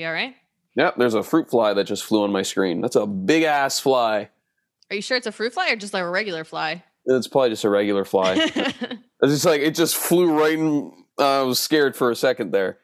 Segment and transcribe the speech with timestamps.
[0.00, 0.34] You all right?
[0.76, 2.80] Yep, there's a fruit fly that just flew on my screen.
[2.80, 4.30] That's a big ass fly.
[4.88, 6.82] Are you sure it's a fruit fly or just like a regular fly?
[7.04, 8.36] It's probably just a regular fly.
[8.54, 10.90] it's just like it just flew right in.
[11.18, 12.78] Uh, I was scared for a second there.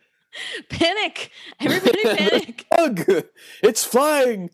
[0.69, 1.31] panic!
[1.59, 2.67] Everybody panic!
[2.79, 3.25] Ugh!
[3.63, 4.51] It's flying.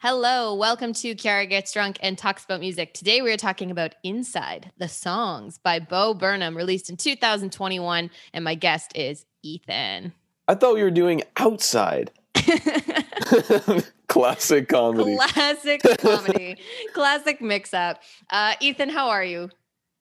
[0.00, 2.94] Hello, welcome to Kiara Gets Drunk and Talks About Music.
[2.94, 8.10] Today we are talking about Inside, the songs by Bo Burnham, released in 2021.
[8.34, 10.14] And my guest is Ethan.
[10.50, 12.10] I thought we were doing outside.
[14.08, 15.16] Classic comedy.
[15.16, 16.56] Classic comedy.
[16.92, 18.00] Classic mix up.
[18.28, 19.50] Uh, Ethan, how are you?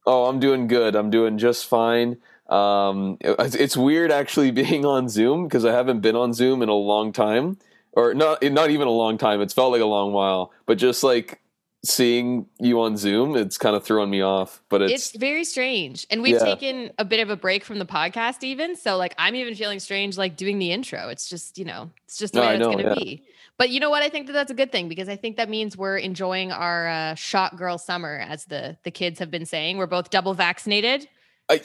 [0.08, 0.96] Oh, I'm doing good.
[0.96, 2.18] I'm doing just fine.
[2.50, 6.70] Um, it- it's weird actually being on Zoom because I haven't been on Zoom in
[6.70, 7.60] a long time,
[7.92, 9.42] or not not even a long time.
[9.42, 11.40] It's felt like a long while, but just like
[11.84, 14.62] seeing you on Zoom, it's kind of throwing me off.
[14.70, 16.06] But It's, it's, very strange.
[16.10, 16.40] And we've Yeah.
[16.40, 18.76] taken a bit of a break from the podcast, even.
[18.76, 21.10] So, like, I'm even feeling strange, like doing the intro.
[21.10, 22.94] It's just, you know, it's just the No, way it's going to yeah.
[22.96, 23.24] be.
[23.58, 24.04] But you know what?
[24.04, 26.88] I think that that's a good thing because I think that means we're enjoying our
[26.88, 29.78] uh, shot girl summer, as the the kids have been saying.
[29.78, 31.08] We're both double vaccinated.
[31.50, 31.62] I,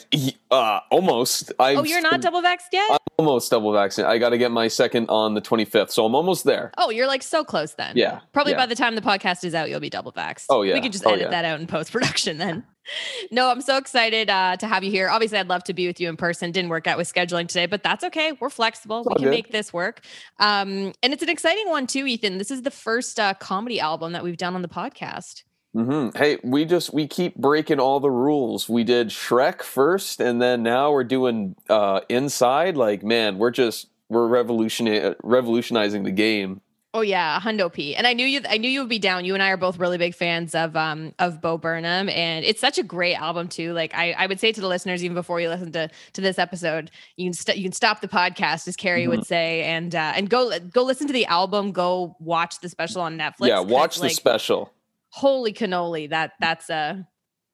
[0.49, 1.51] uh, almost.
[1.59, 2.89] I Oh, you're not double vaxxed yet?
[2.91, 4.11] I'm almost double vaccinated.
[4.13, 6.71] I got to get my second on the 25th, so I'm almost there.
[6.77, 7.95] Oh, you're like so close then.
[7.95, 8.57] Yeah, Probably yeah.
[8.57, 10.45] by the time the podcast is out, you'll be double vaxxed.
[10.49, 10.73] Oh, yeah.
[10.73, 11.29] We can just Oh, edit yeah.
[11.29, 12.63] that out in post production then.
[13.31, 15.09] no, I'm so excited uh, to have you here.
[15.09, 16.51] Obviously, I'd love to be with you in person.
[16.51, 18.33] Didn't work out with scheduling today, but that's okay.
[18.39, 19.03] We're flexible.
[19.07, 19.29] We can good.
[19.31, 20.01] make this work.
[20.39, 22.37] Um, and it's an exciting one too, Ethan.
[22.37, 25.43] This is the first uh, comedy album that we've done on the podcast.
[25.75, 28.69] Hmm Hey, we just we keep breaking all the rules.
[28.69, 32.77] We did Shrek first, and then now we're doing uh, Inside.
[32.77, 36.61] Like, man, we're just we're revolutioni- revolutionizing the game.
[36.93, 37.93] Oh yeah, Hundo P.
[37.93, 38.39] And I knew you.
[38.49, 39.25] I knew you would be down.
[39.25, 42.61] You and I are both really big fans of um of Bo Burnham, and it's
[42.61, 43.73] such a great album too.
[43.73, 46.39] Like I, I would say to the listeners, even before you listen to to this
[46.39, 49.09] episode, you can st- you can stop the podcast, as Carrie Mm-hmm.
[49.09, 51.73] would say, and uh, and go go listen to the album.
[51.73, 53.47] Go watch the special on Netflix.
[53.49, 54.71] Yeah, watch the like, special.
[55.15, 56.09] Holy cannoli!
[56.09, 57.07] That that's a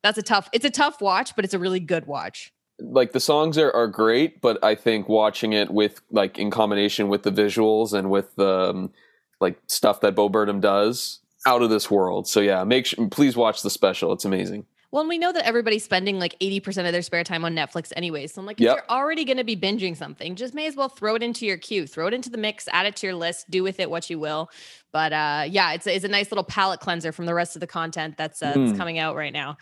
[0.03, 0.49] that's a tough.
[0.51, 2.51] It's a tough watch, but it's a really good watch.
[2.79, 7.07] Like the songs are, are great, but I think watching it with like in combination
[7.07, 8.93] with the visuals and with the um,
[9.39, 12.27] like stuff that Bo Burnham does, out of this world.
[12.27, 14.11] So yeah, make sure please watch the special.
[14.13, 14.65] It's amazing.
[14.91, 17.93] Well, and we know that everybody's spending like 80% of their spare time on Netflix
[17.95, 18.27] anyway.
[18.27, 18.75] So I'm like, if Yep.
[18.75, 21.55] you're already going to be binging something, just may as well throw it into your
[21.57, 24.09] queue, throw it into the mix, add it to your list, do with it what
[24.09, 24.49] you will.
[24.91, 27.61] But uh, yeah, it's a, it's a nice little palate cleanser from the rest of
[27.61, 28.77] the content that's, uh, that's Mm.
[28.77, 29.57] coming out right now.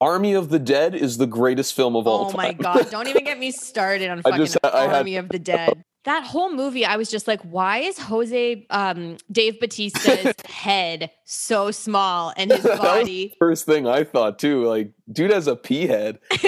[0.00, 2.36] Army of the Dead is the greatest film of all Oh time.
[2.36, 2.86] my God.
[2.90, 5.80] Don't even get me started on fucking just- I had- Army of the Dead.
[6.06, 11.70] That whole movie, I was just like, why is Jose, um, Dave Batista's head so
[11.70, 13.34] small and his That was body?
[13.38, 16.20] First thing I thought too, like dude has a pea head.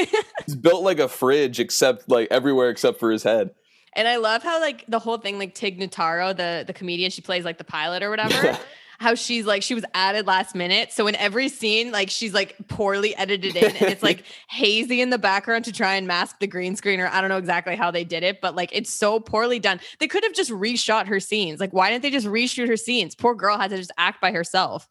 [0.47, 3.51] He's built like a fridge, except like everywhere except for his head.
[3.95, 7.21] And I love how like the whole thing, like Tig Notaro, the the comedian, she
[7.21, 8.57] plays like the pilot or whatever.
[8.98, 12.56] How she's like she was added last minute, so in every scene, like she's like
[12.66, 16.48] poorly edited in, and it's like hazy in the background to try and mask the
[16.48, 19.20] green screen, or I don't know exactly how they did it, but like it's so
[19.20, 19.78] poorly done.
[20.00, 21.60] They could have just reshot her scenes.
[21.60, 23.14] Like, why didn't they just reshoot her scenes?
[23.14, 24.88] Poor girl had to just act by herself.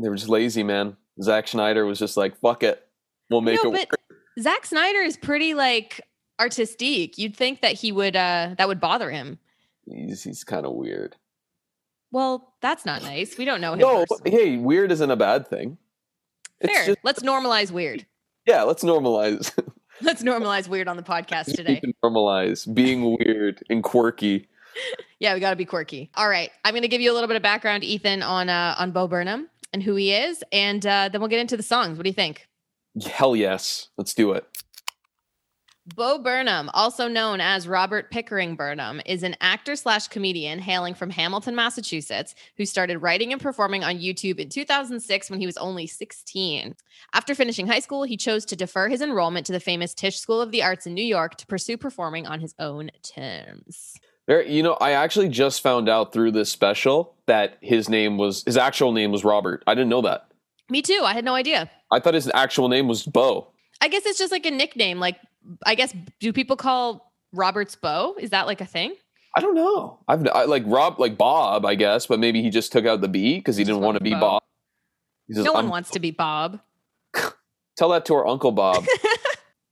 [0.00, 0.96] They were just lazy, man.
[1.22, 2.84] Zack Snyder was just like, "Fuck it,
[3.30, 4.00] we'll make no, it." but
[4.40, 6.00] Zack Snyder is pretty like
[6.40, 7.16] artistic.
[7.18, 9.38] You'd think that he would uh that would bother him.
[9.86, 11.16] He's, he's kind of weird.
[12.16, 13.36] Well, that's not nice.
[13.36, 13.80] We don't know him.
[13.80, 14.30] No, personally.
[14.30, 15.76] hey, weird isn't a bad thing.
[16.62, 16.86] It's Fair.
[16.86, 18.06] just Let's normalize weird.
[18.46, 18.62] yeah.
[18.62, 19.52] Let's normalize.
[20.00, 21.82] Let's normalize weird on the podcast today.
[22.02, 24.48] normalize being weird and quirky.
[25.18, 26.10] Yeah, we got to be quirky.
[26.14, 28.74] All right, I'm going to give you a little bit of background, Ethan, on uh,
[28.78, 31.96] on Bo Burnham and who he is, and uh, then we'll get into the songs.
[31.96, 32.46] What do you think?
[33.06, 34.46] Hell yes, let's do it.
[35.94, 41.10] Bo Burnham, also known as Robert Pickering Burnham, is an actor slash comedian hailing from
[41.10, 45.86] Hamilton, Massachusetts, who started writing and performing on YouTube in 2006 when he was only
[45.86, 46.74] 16.
[47.12, 50.40] After finishing high school, he chose to defer his enrollment to the famous Tisch School
[50.40, 53.94] of the Arts in New York to pursue performing on his own terms.
[54.26, 58.42] There, you know, I actually just found out through this special that his name was
[58.42, 59.62] his actual name was Robert.
[59.68, 60.32] I didn't know that.
[60.68, 61.02] Me too.
[61.04, 61.70] I had no idea.
[61.92, 63.52] I thought his actual name was Bo.
[63.80, 64.98] I guess it's just like a nickname.
[64.98, 65.18] Like,
[65.64, 68.16] I guess, do people call Roberts Bo?
[68.18, 68.94] Is that like a thing?
[69.36, 69.98] I don't know.
[70.08, 73.08] I've I, like Rob, like Bob, I guess, but maybe he just took out the
[73.08, 74.20] B because he didn't want to be Bo.
[74.20, 74.42] Bob.
[75.30, 76.60] Says, no one "I'm- wants to be Bob.
[77.76, 78.84] Tell that to our uncle Bob.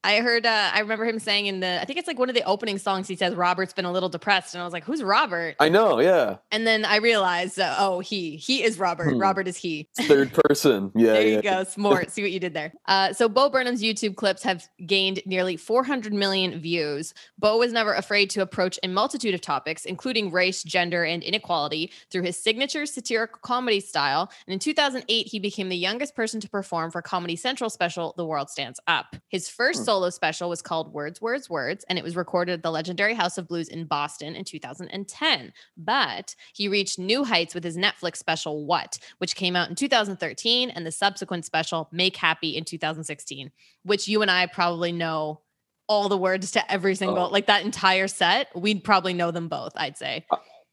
[0.04, 2.34] I heard, uh, I remember him saying in the, I think it's like one of
[2.34, 4.54] the opening songs, he says, Robert's been a little depressed.
[4.54, 5.56] And I was like, who's Robert?
[5.58, 6.36] I know, yeah.
[6.52, 9.12] And then I realized, uh, oh, he, he is Robert.
[9.12, 9.18] Hmm.
[9.18, 9.88] Robert is he.
[9.98, 10.92] Third person.
[11.04, 11.14] Yeah.
[11.14, 11.40] there you yeah.
[11.40, 11.64] go.
[11.64, 12.10] Smart.
[12.10, 12.72] See what you did there.
[12.86, 17.14] Uh, so Bo Burnham's YouTube clips have gained nearly 400 million views.
[17.38, 21.90] Bo was never afraid to approach a multitude of topics, including race, gender, and inequality,
[22.10, 24.30] through his signature satirical comedy style.
[24.46, 28.26] And in 2008, he became the youngest person to perform for Comedy Central special "The
[28.26, 29.84] World Stands Up." His first Hmm.
[29.94, 33.38] Solo special was called "Words, Words, Words," and it was recorded at the legendary House
[33.38, 35.52] of Blues in Boston in 2010.
[35.76, 40.70] But he reached new heights with his Netflix special "What," which came out in 2013,
[40.70, 43.52] and the subsequent special "Make Happy" in 2016,
[43.84, 45.42] which you and I probably know
[45.86, 46.94] all the words to every oh.
[46.94, 47.28] single Oh.
[47.28, 48.48] like that entire set.
[48.56, 49.72] We'd probably know them both.
[49.76, 50.26] I'd say.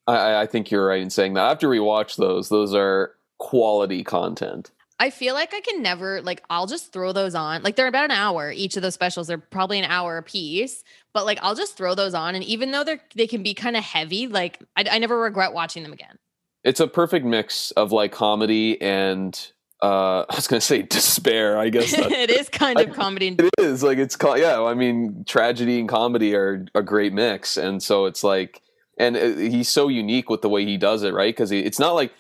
[0.08, 1.46] I- I, think you're right in saying that.
[1.46, 2.50] I have to rewatch those.
[2.50, 4.72] Those are quality content.
[5.02, 7.64] I feel like I can never like I'll just throw those on.
[7.64, 8.52] Like they're about an hour.
[8.52, 11.96] Each of those specials they're probably an hour a piece, but like I'll just throw
[11.96, 15.00] those on and even though they're they can be kind of heavy, like I, I
[15.00, 16.20] never regret watching them again.
[16.64, 19.34] It's a perfect mix of like comedy and
[19.82, 21.58] uh I was gonna say despair.
[21.58, 23.30] I guess it is kind of comedy.
[23.30, 24.38] and- it is like it's called.
[24.38, 28.62] Yeah, I mean, tragedy and comedy are a great mix, and so it's like,
[29.00, 31.34] and uh, he's so unique with the way he does it, right?
[31.34, 32.14] Because it's not like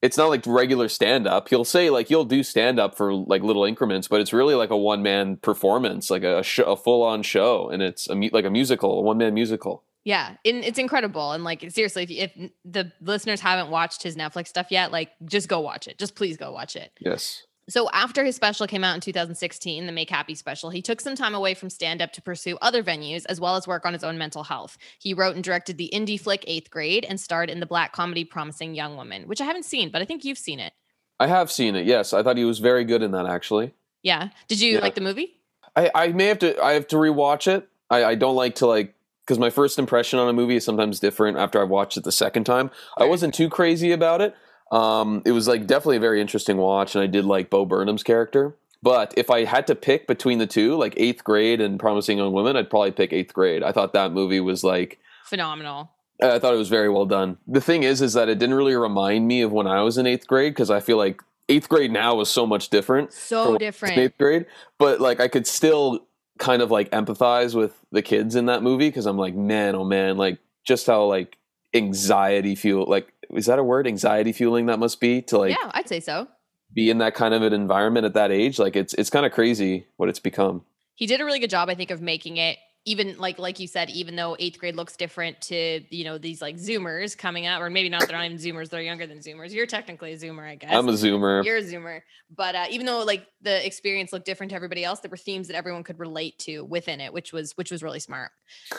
[0.00, 1.48] it's not like regular stand up.
[1.48, 4.70] He'll say like he'll do stand up for like little increments, but it's really like
[4.70, 8.30] a one man performance, like a sh- a full on show, and it's a mu-
[8.32, 9.84] like a musical, a one man musical.
[10.04, 11.32] Yeah, and it's incredible.
[11.32, 15.48] And like seriously, if, if the listeners haven't watched his Netflix stuff yet, like just
[15.48, 15.98] go watch it.
[15.98, 16.92] Just please go watch it.
[17.00, 17.42] Yes.
[17.68, 21.14] So after his special came out in 2016, the Make Happy special, he took some
[21.14, 24.02] time away from stand up to pursue other venues as well as work on his
[24.02, 24.78] own mental health.
[24.98, 28.24] He wrote and directed the indie flick 8th Grade and starred in the black comedy
[28.24, 30.72] Promising Young Woman, which I haven't seen, but I think you've seen it.
[31.20, 31.84] I have seen it.
[31.84, 33.26] Yes, I thought he was very good in that.
[33.26, 34.28] Actually, Yeah.
[34.46, 34.80] Did you Yeah.
[34.80, 35.34] like the movie?
[35.76, 36.60] I, I may have to.
[36.62, 37.68] I have to rewatch it.
[37.90, 38.94] I, I don't like to like
[39.26, 42.12] because my first impression on a movie is sometimes different after I've watched it the
[42.12, 42.70] second time.
[42.96, 44.34] I wasn't too crazy about it.
[44.70, 48.02] Um, it was like definitely a very interesting watch, and I did like Bo Burnham's
[48.02, 48.54] character.
[48.82, 52.32] But if I had to pick between the two, like Eighth Grade and Promising Young
[52.32, 53.62] Woman, I'd probably pick Eighth Grade.
[53.62, 55.90] I thought that movie was like Phenomenal.
[56.22, 57.38] I thought it was very well done.
[57.46, 60.06] The thing is, is that it didn't really remind me of when I was in
[60.06, 63.96] eighth grade because I feel like eighth grade now was so much different So different.
[63.98, 64.46] eighth grade.
[64.78, 66.06] But like I could still
[66.38, 69.84] kind of like empathize with the kids in that movie because I'm like, man, oh
[69.84, 71.36] man, like just how like
[71.74, 73.86] anxiety fuel like is that a word?
[73.86, 76.28] Anxiety fueling that must be to like yeah, I'd say so.
[76.72, 78.58] be in that kind of an environment at that age.
[78.58, 80.64] Like it's it's kind of crazy what it's become.
[80.94, 83.66] he did a really good job i think of making it even like like you
[83.66, 87.60] said even though eighth grade looks different to you know these like zoomers coming out
[87.60, 89.52] or maybe not they're not even zoomers they're younger than zoomers.
[89.52, 90.72] You're technically a zoomer i guess.
[90.72, 91.44] I'm a zoomer.
[91.44, 92.00] you're a zoomer.
[92.34, 95.48] But uh, even though like the experience looked different to everybody else there were themes
[95.48, 98.30] that everyone could relate to within it which was which was really smart.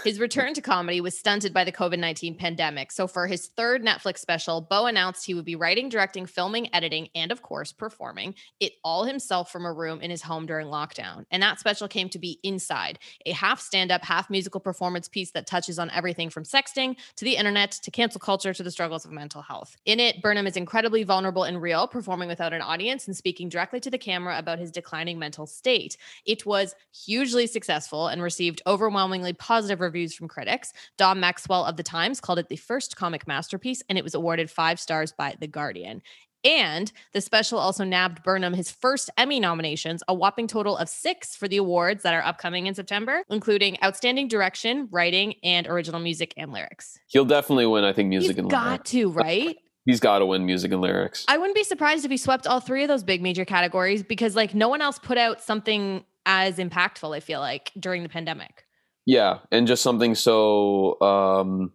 [0.04, 2.92] His return to comedy was stunted by the covid-19 pandemic.
[2.92, 7.10] So for his third netflix special bo announced he would be writing directing filming editing
[7.14, 11.26] and of course performing it all himself from a room in his home during lockdown.
[11.30, 12.98] And that special came to be inside
[13.28, 13.60] a half
[14.00, 17.92] stand-up half musical performance piece that touches on everything from sexting to the internet to
[17.92, 19.76] cancel culture to the struggles of mental health.
[19.86, 23.80] In it burnham is incredibly vulnerable and real performing without an audience and speaking directly
[23.82, 25.98] to the camera about his declining mental state.
[26.26, 26.76] It was
[27.06, 30.74] hugely successful and received overwhelmingly positive reviews from critics.
[30.98, 34.50] Dom maxwell of the times called it the first comic masterpiece and it was awarded
[34.50, 36.02] five stars by the guardian
[36.44, 41.36] and the special also nabbed Burnham his first Emmy nominations, a whopping total of six
[41.36, 46.34] for the awards that are upcoming in September, including Outstanding Direction, Writing, and Original Music
[46.38, 47.00] and Lyrics.
[47.08, 47.84] He'll definitely win.
[47.84, 48.92] I think music He's and got lyrics.
[48.92, 49.58] to, right?
[49.86, 51.26] He's got to win music and lyrics.
[51.28, 54.36] I wouldn't be surprised if he swept all three of those big major categories because,
[54.36, 58.66] like, no one else put out something as impactful, I feel like, during the pandemic.
[59.06, 61.72] Yeah, and just something so um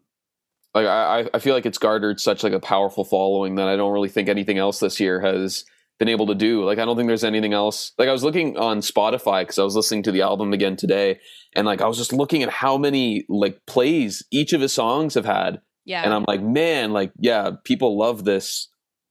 [0.74, 3.92] like I I feel like it's garnered such like a powerful following that I don't
[3.92, 5.64] really think anything else this year has
[5.98, 6.64] been able to do.
[6.64, 7.92] Like I don't think there's anything else.
[7.98, 11.20] Like I was looking on Spotify because I was listening to the album again today,
[11.54, 15.14] and like I was just looking at how many like plays each of his songs
[15.14, 16.02] have had, Yeah.
[16.02, 18.68] and I'm like, man, like yeah, people love this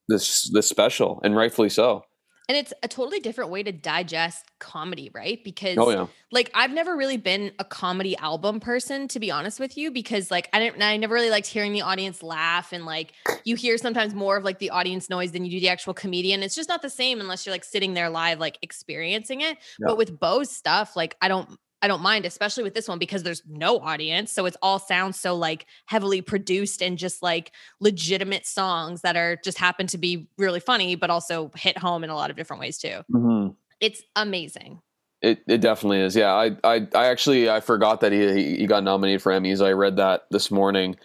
[0.10, 2.04] this this special, and rightfully so.
[2.50, 5.44] And it's a totally different way to digest comedy, right?
[5.44, 9.60] Because Oh yeah, like I've never really been a comedy album person to be honest
[9.60, 12.86] with you because like I didn't I never really liked hearing the audience laugh and
[12.86, 13.14] like
[13.46, 16.44] you hear sometimes more of like the audience noise than you do the actual comedian.
[16.44, 19.58] It's just not the same unless you're like sitting there live like experiencing it.
[19.80, 19.88] Yeah.
[19.88, 23.22] But with Bo's stuff like I don't I don't mind especially with this one because
[23.24, 28.48] there's no audience so it's all sounds so like heavily produced and just like legitimate
[28.48, 32.16] songs that are just happen to be really funny but also hit home in a
[32.16, 33.02] lot of different ways too.
[33.12, 33.50] hmm
[33.80, 34.82] It's amazing.
[35.22, 36.16] It it definitely is.
[36.16, 39.66] Yeah, I I, I actually I forgot that he he got nominated for Emmys.
[39.66, 40.98] I read that this morning,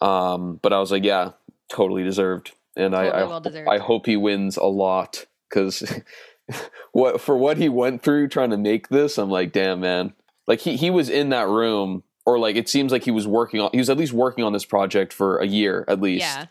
[0.00, 1.30] um, but I was like, yeah,
[1.70, 3.70] totally deserved, and Totally I I, well deserved.
[3.70, 6.00] I hope he wins a lot because
[6.92, 10.12] what for what he went through trying to make this, I'm like, damn man,
[10.46, 13.60] like he he was in that room, or like it seems like he was working
[13.60, 16.46] on he was at least working on this project for a year at least, Yeah.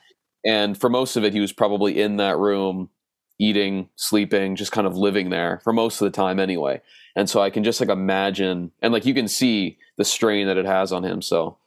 [0.45, 2.89] and for most of it, he was probably in that room,
[3.39, 6.81] eating, sleeping, just kind of living there for most of the time anyway.
[7.15, 10.57] And so I can just like imagine, and like you can see the strain that
[10.57, 11.21] it has on him.
[11.21, 11.57] So,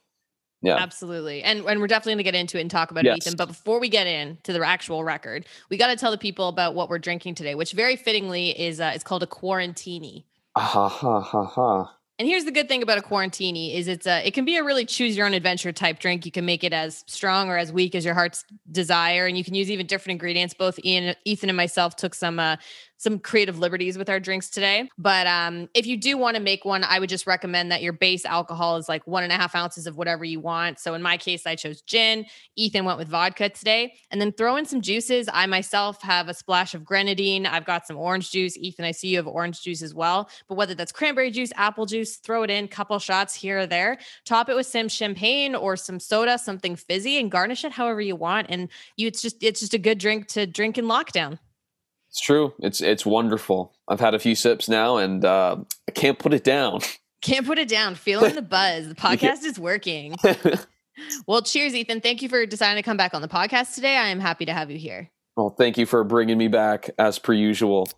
[0.63, 1.43] yeah, Absolutely.
[1.43, 3.17] And and we're definitely going to get into it and talk about Yes.
[3.17, 3.37] it, Ethan.
[3.37, 6.73] But before we get into the actual record, we got to tell the people about
[6.73, 10.23] what we're drinking today, which very fittingly is uh, it's called a quarantini.
[10.57, 11.94] ha ha ha ha.
[12.17, 14.63] And here's the good thing about a quarantini is it's a it can be a
[14.63, 16.25] really choose your own adventure type drink.
[16.25, 19.43] You can make it as strong or as weak as your heart's desire, and you
[19.43, 20.53] can use even different ingredients.
[20.53, 22.55] Both Ian, Ethan, and myself took some uh,
[22.97, 24.89] some creative liberties with our drinks today.
[24.97, 27.93] But um, if you do want to make one, I would just recommend that your
[27.93, 30.79] base alcohol is like one and a half ounces of whatever you want.
[30.79, 32.25] So in my case, I chose gin.
[32.55, 35.27] Ethan went with vodka today, and then throw in some juices.
[35.31, 37.45] I myself have a splash of grenadine.
[37.45, 38.57] I've got some orange juice.
[38.57, 40.29] Ethan, I see you have orange juice as well.
[40.47, 43.97] But whether that's cranberry juice, apple juice, throw it in, couple shots here or there.
[44.25, 48.15] Top it with some champagne or some soda, something fizzy, and garnish it however you
[48.15, 48.47] want.
[48.49, 51.39] And you, it's just it's just a good drink to drink in lockdown.
[52.15, 52.53] It's true.
[52.59, 53.73] It's it's wonderful.
[53.89, 56.79] I've had a few sips now, and uh, I can't put it down.
[57.21, 57.95] Can't put it down.
[57.95, 58.87] Feeling the buzz.
[58.87, 60.15] The podcast is working.
[61.27, 61.99] Well, cheers, Ethan.
[61.99, 63.97] Thank you for deciding to come back on the podcast today.
[63.97, 65.09] I am happy to have you here.
[65.35, 67.89] well, thank you for bringing me back as per usual.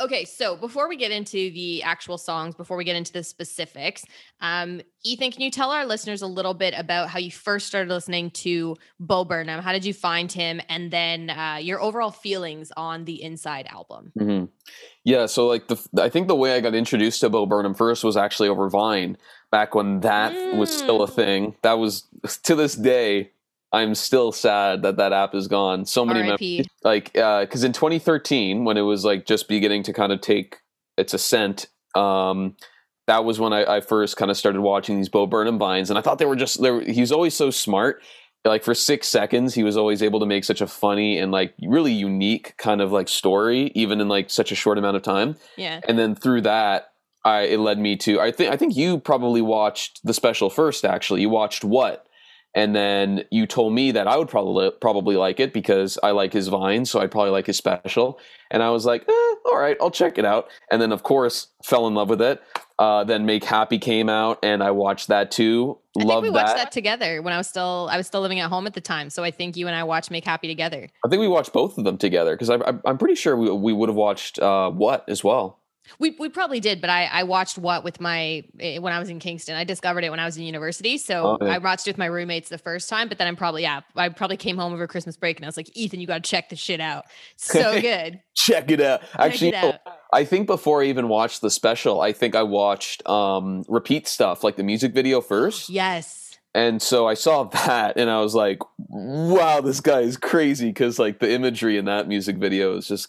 [0.00, 4.04] Okay, so before we get into the actual songs, before we get into the specifics,
[4.40, 7.92] um, Ethan, can you tell our listeners a little bit about how you first started
[7.92, 9.60] listening to Bo Burnham?
[9.60, 10.60] How did you find him?
[10.68, 14.12] And then uh, your overall feelings on the Inside album.
[14.16, 14.44] hmm
[15.02, 18.04] Yeah, so like the I think the way I got introduced to Bo Burnham first
[18.04, 19.16] was actually over Vine
[19.50, 21.14] back when that was still a Mm.
[21.14, 21.56] thing.
[21.62, 22.04] That was
[22.44, 23.32] to this day.
[23.72, 25.84] I'm still sad that that app is gone.
[25.84, 26.66] So many memories.
[26.82, 30.56] Like, because in 2013, when it was like just beginning to kind of take
[30.96, 32.56] its ascent, um,
[33.06, 35.98] that was when I, I first kind of started watching these Bo Burnham vines, and
[35.98, 38.02] I thought they were just they were, he was always so smart.
[38.44, 41.54] Like for six seconds, he was always able to make such a funny and like
[41.60, 45.36] really unique kind of like story, even in like such a short amount of time.
[45.56, 45.80] Yeah.
[45.88, 46.92] And then through that,
[47.24, 50.84] I it led me to I think I think you probably watched the special first.
[50.84, 52.06] Actually, you watched what?
[52.58, 56.32] And then you told me that I would probably probably like it because I like
[56.32, 58.18] his vine, so I'd probably like his special.
[58.50, 60.48] And I was like, eh, all right, I'll check it out.
[60.68, 62.42] And then, of course, fell in love with it.
[62.76, 65.78] Uh, then Make Happy came out, and I watched that too.
[65.96, 66.56] I think Loved we watched that.
[66.56, 66.72] that.
[66.72, 69.08] together when I was still I was still living at home at the time.
[69.08, 70.88] So I think you and I watched Make Happy together.
[71.06, 73.88] I think we watched both of them together because I'm pretty sure we, we would
[73.88, 75.60] have watched uh, what as well.
[75.98, 79.08] We we probably did, but I I watched what with my eh, when I was
[79.08, 79.54] in Kingston.
[79.56, 81.54] I discovered it when I was in university, so Oh, yeah.
[81.54, 83.08] I watched it with my roommates the first time.
[83.08, 85.56] But then I'm probably yeah, I probably came home over Christmas break and I was
[85.56, 87.04] like, Ethan, you got to check this shit out.
[87.36, 88.20] So good.
[88.34, 89.02] Check it out.
[89.18, 89.80] Actually, it out.
[90.12, 94.42] I think before I even watched the special, I think I watched um, repeat stuff
[94.42, 95.68] like the music video first.
[95.68, 96.38] Yes.
[96.54, 100.98] And so I saw that and I was like, wow, this guy is crazy because
[100.98, 103.08] like the imagery in that music video is just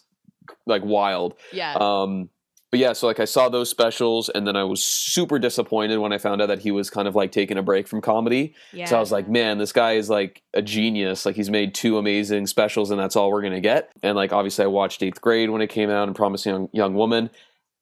[0.66, 1.36] like wild.
[1.52, 1.76] Yeah.
[1.80, 2.30] Um,
[2.72, 6.14] but yeah, so like I saw those specials and then I was super disappointed when
[6.14, 8.54] I found out that he was kind of like taking a break from comedy.
[8.72, 8.86] yeah.
[8.86, 11.26] So I was like, man, this guy is like a genius.
[11.26, 13.92] Like he's made two amazing specials and that's all we're gonna get.
[14.04, 16.94] And like obviously I watched eighth grade when it came out and Promising Young, Young
[16.94, 17.32] Woman.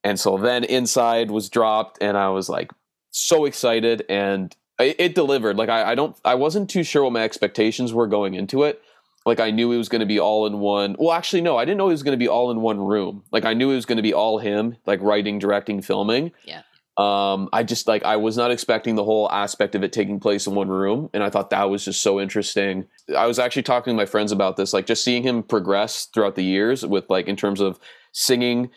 [0.03, 2.71] And so then Inside was dropped and I was like
[3.11, 5.57] so excited and it, it delivered.
[5.57, 8.81] Like I, I don't I wasn't too sure what my expectations were going into it.
[9.27, 11.77] Like I knew it was gonna be all in one well actually no, I didn't
[11.77, 13.23] know it was gonna be all in one room.
[13.31, 16.31] Like I knew it was gonna be all him, like writing, directing, filming.
[16.45, 16.61] Yeah.
[16.97, 20.47] Um, I just like I was not expecting the whole aspect of it taking place
[20.47, 22.87] in one room, and I thought that was just so interesting.
[23.15, 26.35] I was actually talking to my friends about this, like just seeing him progress throughout
[26.35, 27.79] the years with like in terms of
[28.13, 28.71] singing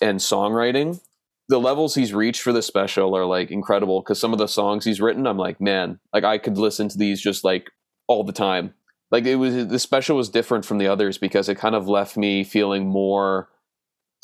[0.00, 1.00] and songwriting.
[1.48, 4.84] The levels he's reached for this special are like incredible because some of the songs
[4.84, 7.70] he's written, I'm like, man, like I could listen to these just like
[8.08, 8.74] all the time.
[9.10, 12.16] Like it was the special was different from the others because it kind of left
[12.16, 13.48] me feeling more.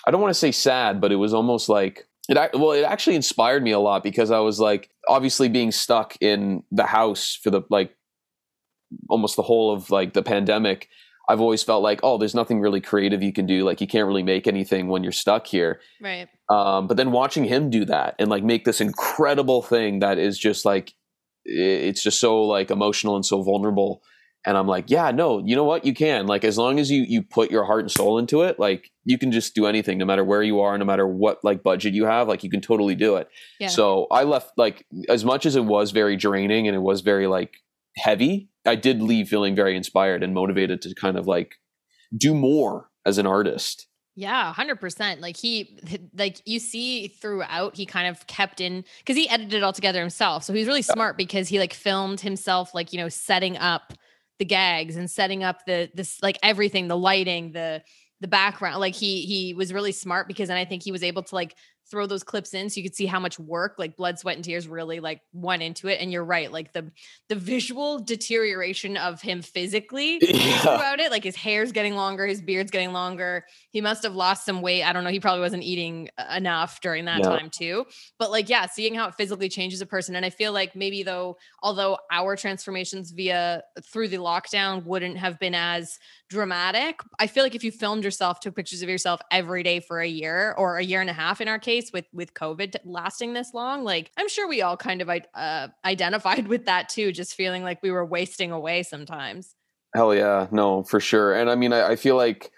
[0.06, 3.16] I don't want to say sad, but it was almost like it well it actually
[3.16, 7.50] inspired me a lot because i was like obviously being stuck in the house for
[7.50, 7.94] the like
[9.08, 10.88] almost the whole of like the pandemic
[11.28, 14.06] i've always felt like oh there's nothing really creative you can do like you can't
[14.06, 16.28] really make anything when you're stuck here right.
[16.48, 20.38] um, but then watching him do that and like make this incredible thing that is
[20.38, 20.94] just like
[21.44, 24.02] it's just so like emotional and so vulnerable
[24.46, 25.84] and I'm like, yeah, no, you know what?
[25.84, 26.28] You can.
[26.28, 29.18] Like as long as you you put your heart and soul into it, like you
[29.18, 32.04] can just do anything no matter where you are, no matter what like budget you
[32.04, 33.28] have, like you can totally do it.
[33.58, 33.66] Yeah.
[33.66, 37.26] So I left like as much as it was very draining and it was very
[37.26, 37.56] like
[37.96, 41.56] heavy, I did leave feeling very inspired and motivated to kind of like
[42.16, 43.88] do more as an artist.
[44.14, 45.20] Yeah, 100%.
[45.20, 45.76] Like he
[46.16, 50.00] like you see throughout he kind of kept in cuz he edited it all together
[50.00, 50.44] himself.
[50.44, 53.92] So he's really smart because he like filmed himself like, you know, setting up
[54.38, 57.82] the gags and setting up the this like everything, the lighting, the
[58.20, 58.80] the background.
[58.80, 61.54] Like he he was really smart because then I think he was able to like
[61.90, 64.44] throw those clips in so you could see how much work like blood sweat and
[64.44, 66.90] tears really like went into it and you're right like the
[67.28, 70.58] the visual deterioration of him physically yeah.
[70.58, 74.44] throughout it like his hair's getting longer his beard's getting longer he must have lost
[74.44, 77.28] some weight i don't know he probably wasn't eating uh, enough during that yeah.
[77.28, 77.86] time too
[78.18, 81.02] but like yeah seeing how it physically changes a person and i feel like maybe
[81.02, 87.00] though although our transformations via through the lockdown wouldn't have been as dramatic.
[87.20, 90.06] I feel like if you filmed yourself, took pictures of yourself every day for a
[90.06, 93.54] year or a year and a half in our case with with COVID lasting this
[93.54, 97.62] long, like I'm sure we all kind of uh, identified with that too, just feeling
[97.62, 99.54] like we were wasting away sometimes.
[99.94, 101.34] Hell yeah, no, for sure.
[101.34, 102.50] And I mean, I, I feel like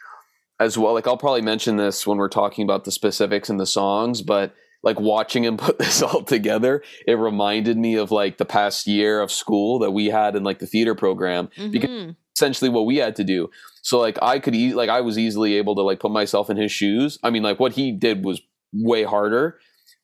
[0.61, 3.67] as well, like I'll probably mention this when we're talking about the specifics and the
[3.67, 8.45] songs, but like watching him put this all together, it reminded me of like the
[8.45, 11.71] past year of school that we had in like the theater program mm-hmm.
[11.71, 13.51] because essentially what we had to do.
[13.83, 16.57] So like I could e- like I was easily able to like put myself in
[16.57, 17.19] his shoes.
[17.23, 18.41] I mean like what he did was
[18.73, 19.59] way harder,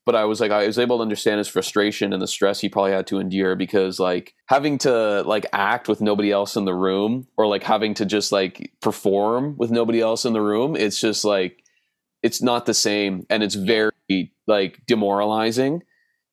[0.06, 2.68] but I was like I was able to understand his frustration and the stress he
[2.68, 6.75] probably had to endure because like having to like act with nobody else in the
[6.75, 11.00] room or like having to just like perform with nobody else in the room, it's
[11.00, 11.62] just like
[12.23, 13.92] it's not the same and it's very
[14.47, 15.83] like demoralizing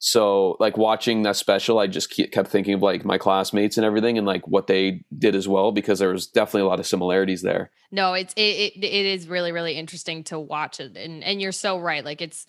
[0.04, 4.18] so like watching that special i just kept thinking of like my classmates and everything
[4.18, 7.44] and like what they did as well because there was definitely a lot of similarities
[7.44, 11.40] there no it's it, it, it is really really interesting to watch it and and
[11.40, 12.48] you're so right like it's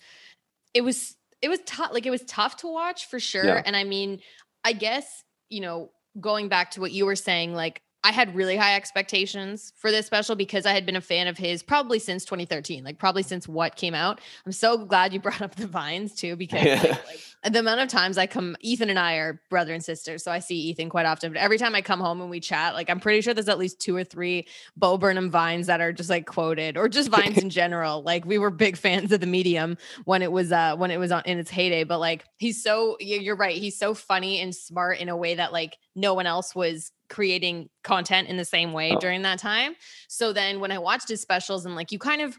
[0.73, 3.61] it was it was tough like it was tough to watch for sure yeah.
[3.63, 4.19] and i mean
[4.63, 8.57] i guess you know going back to what you were saying like I had really
[8.57, 12.25] high expectations for this special because I had been a fan of his probably since
[12.25, 14.19] 2013, like probably since what came out.
[14.45, 16.81] I'm so glad you brought up the vines too, because yeah.
[16.81, 20.17] like, like, the amount of times I come, Ethan and I are brother and sister,
[20.17, 21.33] so I see Ethan quite often.
[21.33, 23.59] But every time I come home and we chat, like I'm pretty sure there's at
[23.59, 24.47] least two or three
[24.77, 28.01] Bo Burnham vines that are just like quoted, or just vines in general.
[28.01, 31.11] Like we were big fans of the medium when it was uh when it was
[31.11, 31.83] on in its heyday.
[31.83, 35.51] But like he's so you're right, he's so funny and smart in a way that
[35.51, 38.99] like no one else was creating content in the same way oh.
[38.99, 39.75] during that time.
[40.07, 42.37] So then when I watched his specials and like you kind of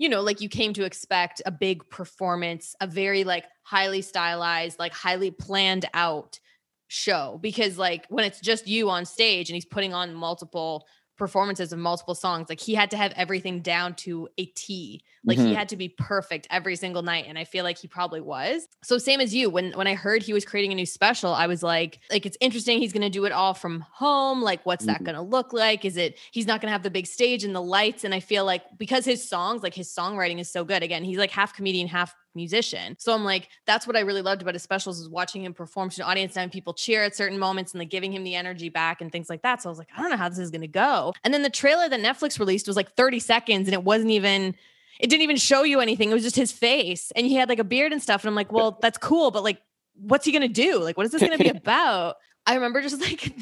[0.00, 4.78] you know, like you came to expect a big performance, a very like highly stylized,
[4.78, 6.40] like highly planned out
[6.88, 10.86] show because like when it's just you on stage and he's putting on multiple
[11.20, 12.48] performances of multiple songs.
[12.48, 15.04] Like he had to have everything down to a T.
[15.22, 15.48] Like mm-hmm.
[15.48, 18.66] he had to be perfect every single night and I feel like he probably was.
[18.82, 21.46] So same as you when when I heard he was creating a new special, I
[21.46, 24.40] was like like it's interesting he's going to do it all from home.
[24.40, 24.94] Like what's mm-hmm.
[24.94, 25.84] that going to look like?
[25.84, 28.20] Is it he's not going to have the big stage and the lights and I
[28.20, 30.82] feel like because his songs like his songwriting is so good.
[30.82, 32.96] Again, he's like half comedian, half musician.
[32.98, 35.90] So I'm like, that's what I really loved about his specials is watching him perform
[35.90, 38.68] to an audience and people cheer at certain moments and like giving him the energy
[38.68, 39.62] back and things like that.
[39.62, 41.14] So I was like, I don't know how this is going to go.
[41.24, 44.54] And then the trailer that Netflix released was like 30 seconds and it wasn't even
[44.98, 46.10] it didn't even show you anything.
[46.10, 48.34] It was just his face and he had like a beard and stuff and I'm
[48.34, 49.60] like, well, that's cool, but like
[49.94, 50.78] what's he going to do?
[50.82, 52.16] Like what is this going to be about?
[52.46, 53.32] I remember just like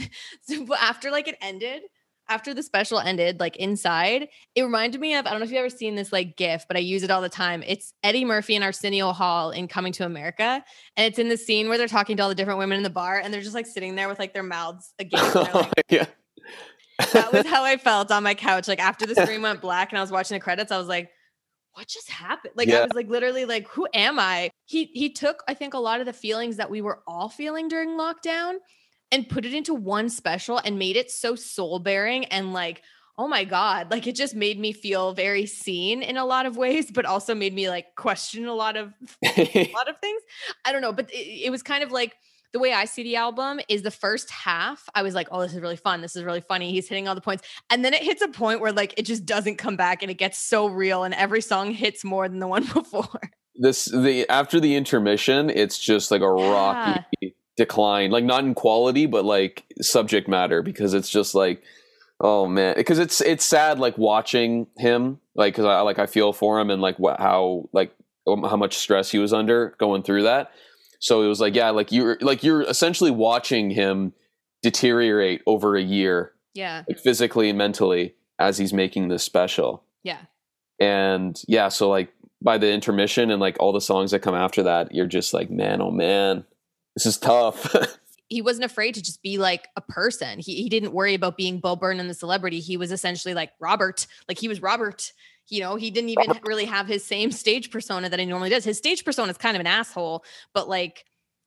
[0.81, 1.83] after like it ended,
[2.29, 5.59] after the special ended, like inside, it reminded me of I don't know if you've
[5.59, 7.63] ever seen this like GIF, but I use it all the time.
[7.67, 10.65] It's Eddie Murphy and Arsenio Hall in Coming to America,
[10.97, 12.91] and it's in the scene where they're talking to all the different women in the
[12.91, 15.33] bar, and they're just like sitting there with like their mouths again.
[15.35, 16.07] Like, yeah.
[17.13, 18.69] that was how I felt on my couch.
[18.69, 21.11] Like after the screen went black and I was watching the credits, I was like,
[21.73, 22.55] what just happened?
[22.57, 22.79] Like yeah.
[22.79, 24.51] I was like literally like, who am I?
[24.67, 27.69] He he took, I think, a lot of the feelings that we were all feeling
[27.69, 28.57] during lockdown
[29.11, 32.83] and put it into one special and made it so soul bearing and like
[33.17, 36.57] oh my god like it just made me feel very seen in a lot of
[36.57, 38.95] ways but also made me like question a lot of
[39.25, 40.23] a lot of things.
[40.65, 42.17] I don't know but it, it, was kind of like
[42.53, 45.53] the way i see the album is the first half i was like oh this
[45.53, 48.03] is really fun this is really funny he's hitting all the points and then it
[48.03, 51.05] hits a point where like it just doesn't come back and it gets so real
[51.05, 53.21] and every song hits more than the one before.
[53.61, 58.55] This the after the intermission it's just like a rocky yeah decline like not in
[58.55, 61.63] quality but like subject matter because it's just like
[62.21, 66.33] oh man because it's it's sad like watching him like because i like i feel
[66.33, 67.93] for him and like what how like
[68.27, 70.51] um, how much stress he was under going through that
[71.01, 74.13] so it was like yeah like you're like you're essentially watching him
[74.63, 76.83] deteriorate over a year Yeah.
[76.89, 79.83] like physically and mentally as he's making this special.
[80.05, 80.19] Yeah.
[80.81, 84.63] And yeah, so like by the intermission and like all the songs that come after
[84.65, 86.45] that, you're just like, man, oh man,
[86.95, 87.75] this is tough.
[88.29, 90.39] he wasn't afraid to just be like a person.
[90.39, 92.61] He he didn't worry about being Bo Burnham the celebrity.
[92.61, 94.07] He was essentially like Robert.
[94.29, 95.13] Like he was Robert.
[95.49, 98.65] You know, he didn't even really have his same stage persona that he normally does.
[98.65, 101.05] His stage persona is kind of an asshole, but like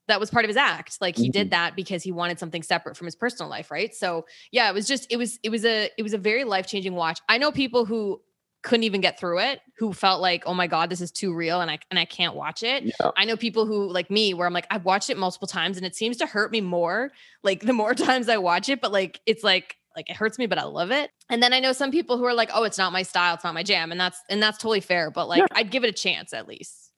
[0.08, 0.98] that was part of his act.
[1.00, 1.34] Like he Mhm.
[1.34, 3.94] did that because he wanted something separate from his personal life, right?
[3.94, 6.66] So yeah, it was just it was it was a it was a very life
[6.66, 7.20] changing watch.
[7.30, 8.22] I know people who
[8.64, 11.62] couldn't even get through it, who felt like, oh my god, this is too real,
[11.62, 12.84] and I and I can't watch it.
[12.84, 13.12] yeah.
[13.18, 15.86] I know people who like me where I'm like I've watched it multiple times and
[15.86, 17.12] it seems to hurt me more
[17.44, 20.46] like the more times I watch it but like it's like like it hurts me
[20.46, 21.10] but I love it.
[21.30, 23.44] And then I know some people who are like oh it's not my style, it's
[23.44, 25.48] not my jam and that's and that's totally fair but like Yeah.
[25.54, 26.92] I'd give it a chance at least.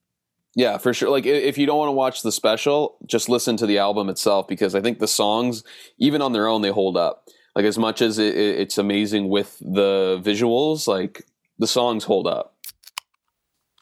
[0.55, 1.09] Yeah, for sure.
[1.09, 4.47] Like if you don't want to watch the special, just listen to the album itself
[4.47, 5.63] because I think the songs,
[5.97, 7.27] even on their own, they hold up.
[7.55, 11.23] Like as much as it, it- it's amazing with the visuals, like
[11.59, 12.55] the songs hold up.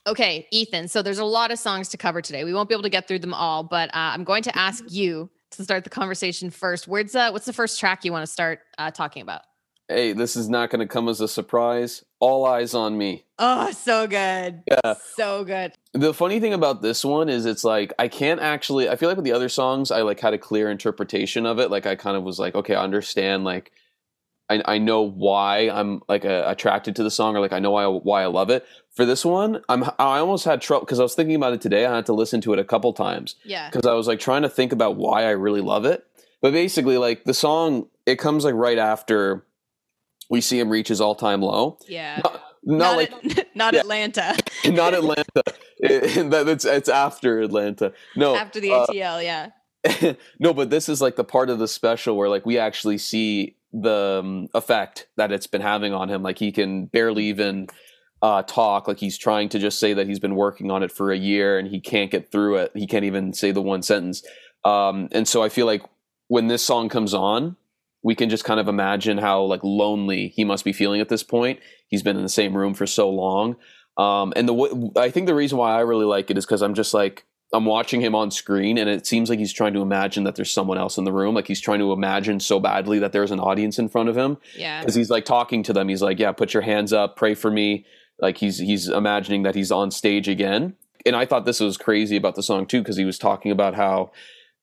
[0.07, 2.43] Okay, Ethan, so there's a lot of songs to cover today.
[2.43, 4.84] We won't be able to get through them all, but uh, I'm going to ask
[4.89, 6.88] you to start the conversation first.
[6.88, 9.41] Where's uh what's the first track you want to start uh, talking about?
[9.88, 12.03] Hey, this is not going to come as a surprise.
[12.21, 13.25] All eyes on me.
[13.38, 14.63] Oh, so good.
[14.65, 14.93] Yeah.
[15.15, 15.73] So good.
[15.93, 19.17] The funny thing about this one is it's like I can't actually I feel like
[19.17, 21.69] with the other songs I like had a clear interpretation of it.
[21.69, 23.71] Like I kind of was like, okay, I understand like
[24.51, 27.71] I, I know why I'm like uh, attracted to the song or like I know
[27.71, 28.65] why why I love it.
[28.95, 31.85] For this one, I'm I almost had trouble because I was thinking about it today.
[31.85, 33.69] I had to listen to it a couple times Yeah.
[33.69, 36.05] because I was like trying to think about why I really love it.
[36.41, 39.45] But basically, like the song, it comes like right after
[40.29, 41.77] we see him reach his all time low.
[41.87, 42.19] Yeah.
[42.23, 43.79] Not, not like At- not Yeah.
[43.81, 44.35] Atlanta.
[44.65, 45.43] not Atlanta.
[45.83, 47.93] It- that- it's it's after Atlanta.
[48.15, 50.13] No, After the uh, ATL, yeah.
[50.39, 53.55] no, but this is like the part of the special where like we actually see
[53.73, 56.23] the um, effect that it's been having on him.
[56.23, 57.67] Like he can barely even
[58.21, 58.88] uh, talk.
[58.88, 61.57] Like he's trying to just say that he's been working on it for a year
[61.57, 62.71] and he can't get through it.
[62.75, 64.23] He can't even say the one sentence.
[64.63, 65.84] Um, and so I feel like
[66.27, 67.55] when this song comes on,
[68.03, 71.23] we can just kind of imagine how like lonely he must be feeling at this
[71.23, 71.60] point.
[71.88, 73.55] He's been in the same room for so long.
[73.97, 76.73] Um, and the I think the reason why I really like it is because I'm
[76.73, 80.23] just like I'm watching him on screen, and it seems like he's trying to imagine
[80.23, 81.35] that there's someone else in the room.
[81.35, 84.37] Like he's trying to imagine so badly that there's an audience in front of him
[84.57, 84.79] Yeah.
[84.79, 85.89] because he's like talking to them.
[85.89, 87.85] He's like, "Yeah, put your hands up, pray for me."
[88.19, 90.75] Like he's he's imagining that he's on stage again.
[91.05, 93.73] And I thought this was crazy about the song too because he was talking about
[93.73, 94.11] how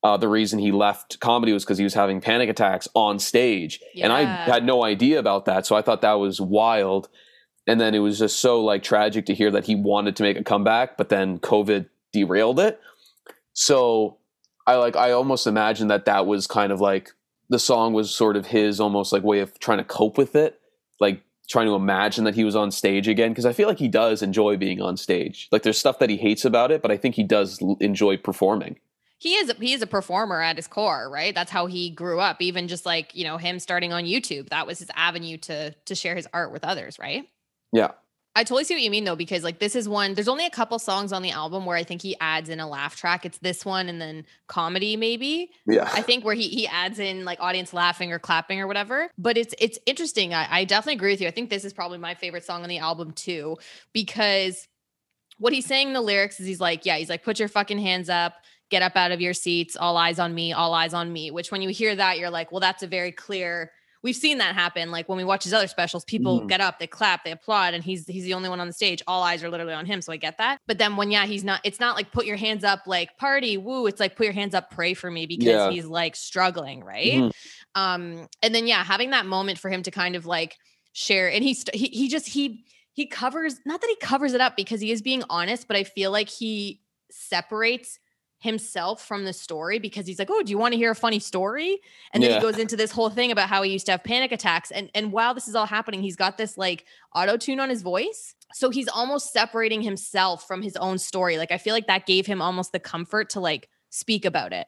[0.04, 3.80] uh, the reason he left comedy was because he was having panic attacks on stage,
[3.94, 4.04] Yeah.
[4.04, 5.66] and I had no idea about that.
[5.66, 7.08] So I thought that was wild.
[7.66, 10.38] And then it was just so like tragic to hear that he wanted to make
[10.38, 12.80] a comeback, but then COVID derailed it.
[13.52, 14.18] So
[14.66, 17.10] I like I almost imagine that that was kind of like
[17.48, 20.60] the song was sort of his almost like way of trying to cope with it,
[21.00, 23.88] like trying to imagine that he was on stage again because I feel like he
[23.88, 25.48] does enjoy being on stage.
[25.50, 28.18] Like there's stuff that he hates about it, but I think he does l- enjoy
[28.18, 28.78] performing.
[29.18, 31.34] he is a, he is a performer at his core, right?
[31.34, 32.42] That's how he grew up.
[32.42, 35.94] Even just like you know him starting on YouTube, that was his avenue to to
[35.94, 37.26] share his art with others, right?
[37.72, 37.92] Yeah.
[38.38, 40.14] I totally see what you mean though, because like this is one.
[40.14, 42.68] There's only a couple songs on the album where I think he adds in a
[42.68, 43.26] laugh track.
[43.26, 45.50] It's this one and then comedy maybe.
[45.66, 45.90] Yeah.
[45.92, 49.10] I think where he he adds in like audience laughing or clapping or whatever.
[49.18, 50.34] But it's it's interesting.
[50.34, 51.26] I, I definitely agree with you.
[51.26, 53.56] I think this is probably my favorite song on the album too,
[53.92, 54.68] because
[55.38, 57.80] what he's saying in the lyrics is he's like, yeah, he's like, put your fucking
[57.80, 58.34] hands up,
[58.70, 61.32] get up out of your seats, all eyes on me, all eyes on me.
[61.32, 63.72] Which when you hear that, you're like, well, that's a very clear.
[64.02, 64.90] We've seen that happen.
[64.90, 66.48] Like when we watch his other specials, people Mhm.
[66.48, 69.02] get up, they clap, they applaud, and he's he's the only one on the stage.
[69.06, 70.00] All eyes are literally on him.
[70.02, 70.60] So I get that.
[70.66, 71.60] But then when yeah, he's not.
[71.64, 73.86] It's not like put your hands up, like party, woo.
[73.86, 75.70] It's like put your hands up, pray for me because Yeah.
[75.70, 77.14] he's like struggling, right?
[77.14, 77.32] Mhm.
[77.74, 80.56] um and then yeah having that moment for him to kind of like
[80.94, 84.40] share and he st- he, he just he he covers not that he covers it
[84.40, 86.80] up because he is being honest but i feel like he
[87.10, 87.98] separates
[88.40, 91.18] himself from the story because he's like oh do you want to hear a funny
[91.18, 91.78] story?
[92.12, 92.36] And then Yeah.
[92.36, 94.90] he goes into this whole thing about how he used to have panic attacks and
[94.94, 98.34] and while this is all happening he's got this like auto tune on his voice.
[98.54, 101.36] So he's almost separating himself from his own story.
[101.38, 104.66] Like i feel like that gave him almost the comfort to like speak about it.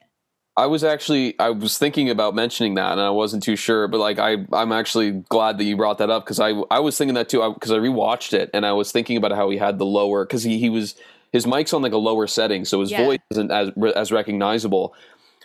[0.57, 3.99] I was actually I was thinking about mentioning that and I wasn't too sure, but
[3.99, 7.15] like I I'm actually glad that you brought that up because I I was thinking
[7.15, 7.53] that too.
[7.53, 10.43] Because I, rewatched it and I was thinking about how he had the lower because
[10.43, 10.95] he he was
[11.31, 13.05] his mic's on like a lower setting so his Yeah.
[13.05, 14.93] voice isn't as as recognizable.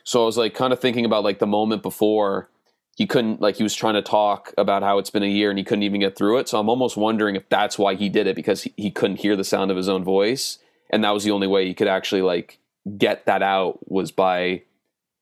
[0.05, 2.49] So I was like kind of thinking about like the moment before
[2.97, 5.59] he couldn't like he was trying to talk about how it's been a year and
[5.59, 6.49] he couldn't even get through it.
[6.49, 9.37] So I'm almost wondering if that's why he did it because he, he couldn't hear
[9.37, 10.59] the sound of his own voice
[10.91, 12.59] and that was the only way he could actually like
[12.97, 14.63] get that out was by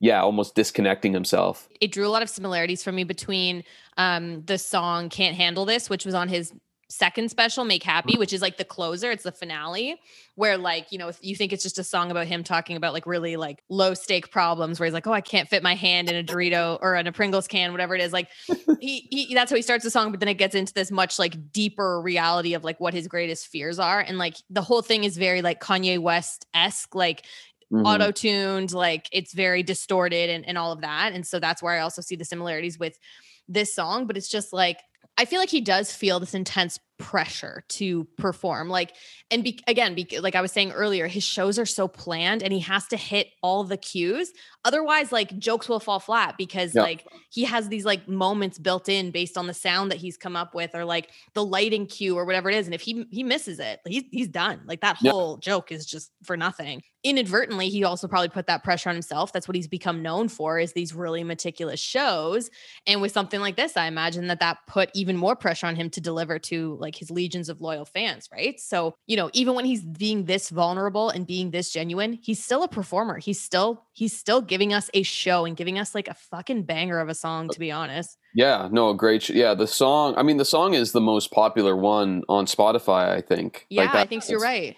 [0.00, 1.66] yeah, almost disconnecting himself.
[1.80, 3.64] It drew a lot of similarities for me between
[3.96, 6.52] um, the song "Can't Handle This," which was on his
[6.88, 9.98] second special make happy which is like the closer it's the finale
[10.34, 13.06] where like you know you think it's just a song about him talking about like
[13.06, 16.16] really like low stake problems where he's like oh i can't fit my hand in
[16.16, 18.28] a dorito or in a pringles can whatever it is like
[18.80, 21.18] he, he that's how he starts the song but then it gets into this much
[21.18, 25.04] like deeper reality of like what his greatest fears are and like the whole thing
[25.04, 27.24] is very like kanye west-esque like
[27.72, 27.86] Mm-hmm.
[27.86, 31.12] auto tuned, like it's very distorted and, and all of that.
[31.12, 32.98] And so that's where I also see the similarities with
[33.48, 34.06] this song.
[34.06, 34.78] But it's just like
[35.16, 38.70] I feel like he does feel this intense pressure to perform.
[38.70, 38.94] Like,
[39.30, 42.50] and be, again, be, like I was saying earlier, his shows are so planned and
[42.50, 44.32] he has to hit all the cues.
[44.64, 49.10] Otherwise, like jokes will fall flat because like he has these like moments built in
[49.10, 52.24] based on the sound that he's come up with or like the lighting cue or
[52.24, 52.66] whatever it is.
[52.66, 54.62] And if he he misses it, he's he's done.
[54.66, 56.82] Like that whole joke is just for nothing.
[57.02, 59.30] Inadvertently, he also probably put that pressure on himself.
[59.30, 62.48] That's what he's become known for is these really meticulous shows.
[62.86, 65.90] And with something like this, I imagine that that put even more pressure on him
[65.90, 68.58] to deliver to like his legions of loyal fans, right?
[68.60, 72.62] So, you know, even when he's being this vulnerable and being this genuine, he's still
[72.62, 73.18] a performer.
[73.18, 76.98] He's still he's still giving us a show and giving us like a fucking banger
[77.00, 78.18] of a song to be honest.
[78.34, 79.22] Yeah, no, great.
[79.22, 83.10] Sh- yeah, the song, I mean the song is the most popular one on Spotify,
[83.10, 83.66] I think.
[83.70, 84.76] Yeah, like that, I think you're right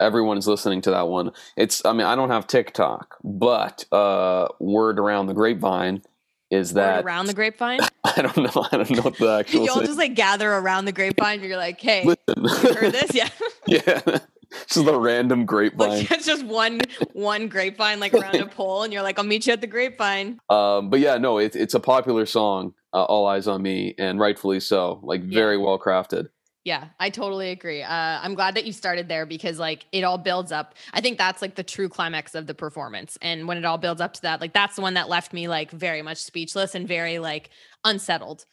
[0.00, 1.30] everyone's listening to that one.
[1.56, 6.02] It's I mean I don't have TikTok, but uh, word around the grapevine
[6.50, 7.80] is that around the grapevine?
[8.04, 8.66] I don't know.
[8.72, 9.64] I don't know what the actual.
[9.64, 11.42] you all just like gather around the grapevine.
[11.42, 12.74] You're like, hey, Listen.
[12.74, 13.14] heard this?
[13.14, 13.28] Yeah.
[13.66, 14.18] yeah.
[14.66, 15.90] Just the random grapevine.
[15.90, 16.80] Like, it's just one
[17.12, 20.40] one grapevine like around a pole, and you're like, I'll meet you at the grapevine.
[20.50, 22.74] Um, but yeah, no, it's it's a popular song.
[22.92, 24.98] Uh, All eyes on me, and rightfully so.
[25.04, 25.64] Like very yeah.
[25.64, 26.30] well crafted.
[26.64, 27.82] Yeah, I totally agree.
[27.82, 30.74] Uh, I'm glad that you started there because like it all builds up.
[30.92, 33.16] I think that's like the true climax of the performance.
[33.22, 35.48] And when it all builds up to that, like that's the one that left me
[35.48, 37.48] like very much speechless and very like
[37.84, 38.44] unsettled,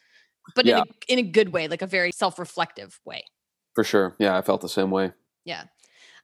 [0.54, 0.78] but yeah.
[0.78, 3.24] in, a, in a good way, like a very self reflective way.
[3.74, 4.16] For sure.
[4.18, 5.12] Yeah, I felt the same way.
[5.44, 5.64] Yeah.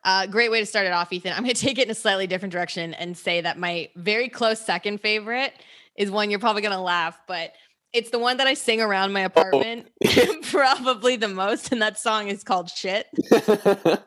[0.05, 1.33] Uh, great way to start it off, Ethan.
[1.33, 4.31] I'm going to take it in a slightly different direction and say that my very
[4.31, 5.53] close second favorite
[5.97, 7.53] is one you're probably going to laugh, but
[7.95, 9.27] it's the one that I sing around my oh.
[9.27, 10.37] apartment oh.
[10.43, 13.07] probably the most, and that song is called Shit.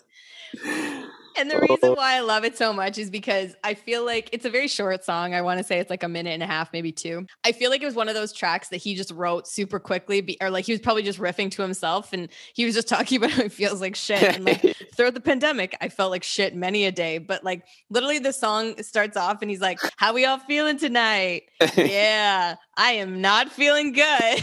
[1.38, 4.46] And the reason why I love it so much is because I feel like it's
[4.46, 5.34] a very short song.
[5.34, 7.26] I want to say it's like a minute and a half, maybe two.
[7.44, 10.38] I feel like it was one of those tracks that he just wrote super quickly,
[10.42, 13.32] or like he was probably just riffing to himself and he was just talking about
[13.32, 14.24] how he feels like shit.
[14.24, 17.18] And like throughout the pandemic, I felt like shit many a day.
[17.20, 21.44] But like literally, the song starts off and he's like, How we all feeling tonight?
[21.76, 24.42] yeah, I am not feeling good.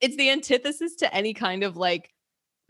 [0.00, 2.12] it's the antithesis to any kind of like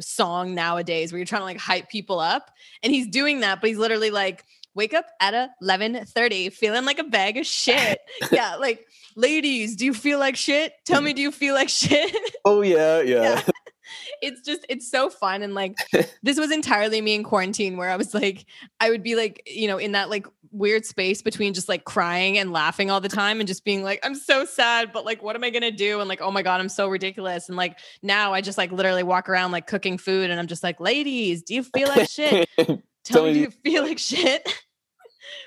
[0.01, 2.51] song nowadays where you're trying to like hype people up.
[2.83, 7.05] And he's doing that, but he's literally like, wake up at 11:30 feeling like a
[7.05, 7.99] bag of shit.
[8.33, 8.87] yeah, like
[9.17, 10.73] ladies, do you feel like shit?
[10.85, 11.17] Tell me mm.
[11.17, 12.15] do you feel like shit?
[12.45, 13.23] Oh yeah, yeah.
[13.23, 13.43] yeah.
[14.23, 15.75] It's just it's so fun and like
[16.23, 18.47] this was entirely me in quarantine where I was like
[18.79, 22.37] I would be like, you know, in that like weird space between just like crying
[22.37, 25.37] and laughing all the time and just being like i'm so sad but like what
[25.37, 26.01] am i to do?
[26.01, 27.49] and like oh my god i'm so ridiculous.
[27.49, 30.63] and like now i just like literally walk around like cooking food and i'm just
[30.63, 32.49] like ladies do you feel like shit?
[33.05, 34.47] Tell me do you feel like shit?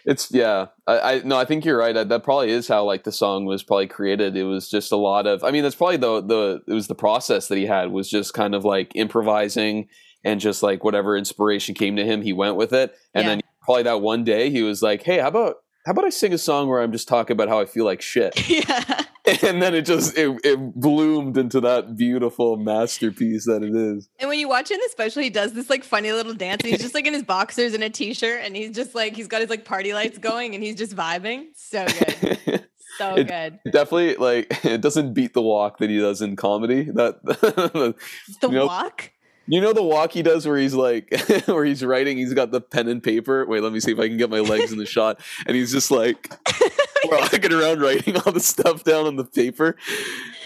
[0.05, 3.03] It's yeah I, I no i think you're right that, that probably is how like
[3.03, 5.97] the song was probably created it was just a lot of i mean that's probably
[5.97, 9.87] the the it was the process that he had was just kind of like improvising
[10.23, 13.29] and just like whatever inspiration came to him he went with it and yeah.
[13.29, 16.33] then probably that one day he was like, "Hey, how about how about I sing
[16.33, 19.05] a song where I'm just talking about how I feel like shit?" Yeah.
[19.41, 24.09] And then it just it, it bloomed into that beautiful masterpiece that it is.
[24.19, 26.61] And when you watch it, especially, he does this like funny little dance.
[26.61, 29.39] he's just like in his boxers and a t-shirt, and he's just like he's got
[29.39, 31.45] his like party lights going, and he's just vibing.
[31.55, 32.65] So good.
[32.97, 33.59] so it good.
[33.71, 36.83] Definitely, like it doesn't beat the walk that he does in comedy.
[36.83, 37.95] That the
[38.43, 39.11] you know, walk.
[39.45, 41.13] You know the walk he does where he's like
[41.45, 43.45] where he's writing, he's got the pen and paper.
[43.45, 45.19] Wait, let me see if I can get my legs in the shot.
[45.45, 46.33] And he's just like
[47.05, 49.75] walking around writing all the stuff down on the paper.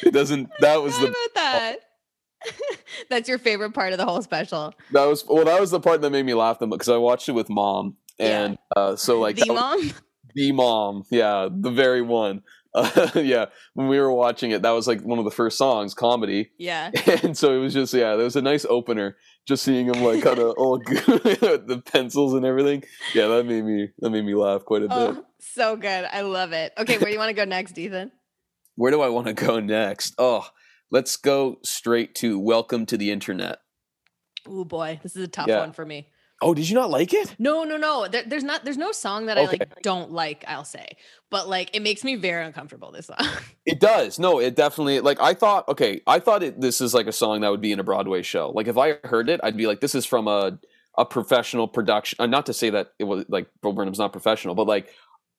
[0.02, 1.76] It doesn't that was the about that.
[3.10, 4.74] That's your favorite part of the whole special.
[4.92, 6.98] That was well, that was the part that made me laugh the most because I
[6.98, 7.98] watched it with mom.
[8.20, 8.82] And yeah.
[8.82, 9.94] uh, so like the mom?
[10.34, 12.44] The mom, yeah, the very one.
[12.78, 15.94] Uh, yeah, when we were watching it, that was like one of the first songs,
[15.94, 16.52] comedy.
[16.58, 16.92] Yeah.
[17.24, 19.18] And so it was just yeah, there was a nice opener.
[19.48, 22.84] Just seeing him like kind of all the pencils and everything.
[23.14, 25.24] Yeah, that made me that made me laugh quite a oh, bit.
[25.40, 26.74] So good, I love it.
[26.78, 28.12] Okay, where do you want to go next, Ethan?
[28.76, 30.14] Where do I want to go next?
[30.18, 30.48] Oh,
[30.92, 33.60] let's go straight to "Welcome to the Internet."
[34.48, 35.60] Oh boy, this is a tough yeah.
[35.60, 36.10] one for me.
[36.42, 37.36] Oh, did you not like it?
[37.40, 38.08] No, no, no.
[38.08, 38.64] There, there's not.
[38.64, 39.48] There's no song that Okay.
[39.48, 39.82] I like.
[39.82, 40.44] Don't like.
[40.48, 40.98] I'll say,
[41.32, 42.92] but like it makes me very uncomfortable.
[42.92, 43.18] This song.
[43.66, 44.18] It does.
[44.18, 47.42] No, it definitely like I thought okay, I thought it this is like a song
[47.42, 48.50] that would be in a Broadway show.
[48.52, 50.58] Like if I heard it, I'd be like this is from a
[50.98, 52.16] a professional production.
[52.20, 54.94] Uh, not to say that it was like Bo Burnham's not professional, but like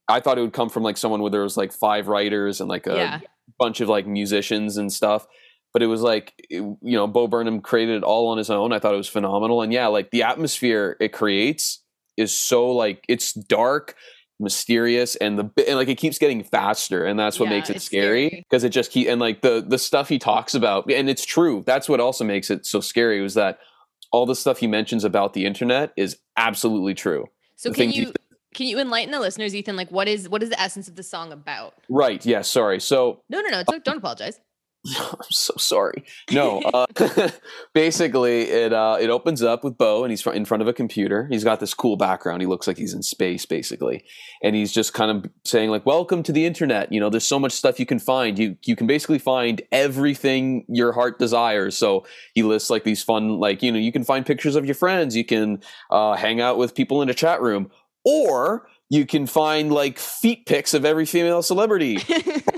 [0.08, 2.68] I thought it would come from like someone where there was like five writers and
[2.68, 3.20] like a yeah.
[3.58, 5.26] bunch of like musicians and stuff.
[5.72, 8.72] But it was like it- you know Bo Burnham created it all on his own.
[8.72, 11.82] I thought it was phenomenal, and yeah, like the atmosphere it creates
[12.16, 13.94] is so like it's dark,
[14.40, 17.82] mysterious, and the and like it keeps getting faster, and that's what Yeah, makes it
[17.82, 21.24] scary because it just keep and like the the stuff he talks about, and it's
[21.24, 21.62] true.
[21.66, 23.58] That's what also makes it so scary was that
[24.10, 27.26] all the stuff he mentions about the internet is absolutely true.
[27.56, 28.12] So the can you
[28.54, 29.76] can you enlighten the listeners, Ethan?
[29.76, 31.74] Like, what is what is the essence of the song about?
[31.88, 32.24] Right?
[32.24, 32.42] Yeah.
[32.42, 32.80] Sorry.
[32.80, 33.60] So No, no, no.
[33.60, 34.40] It's, don't apologize.
[34.98, 36.04] I'm so sorry.
[36.30, 36.86] No, uh,
[37.74, 41.26] basically, it uh, it opens up with Bo, and he's in front of a computer.
[41.30, 42.42] He's got this cool background.
[42.42, 44.04] He looks like he's in space, basically,
[44.42, 46.92] and he's just kind of saying like, "Welcome to the internet.
[46.92, 48.38] You know, there's so much stuff you can find.
[48.38, 53.38] You you can basically find everything your heart desires." So he lists like these fun,
[53.40, 55.16] like you know, you can find pictures of your friends.
[55.16, 57.70] You can uh, hang out with people in a chat room,
[58.04, 61.98] or you can find like feet pics of every female celebrity.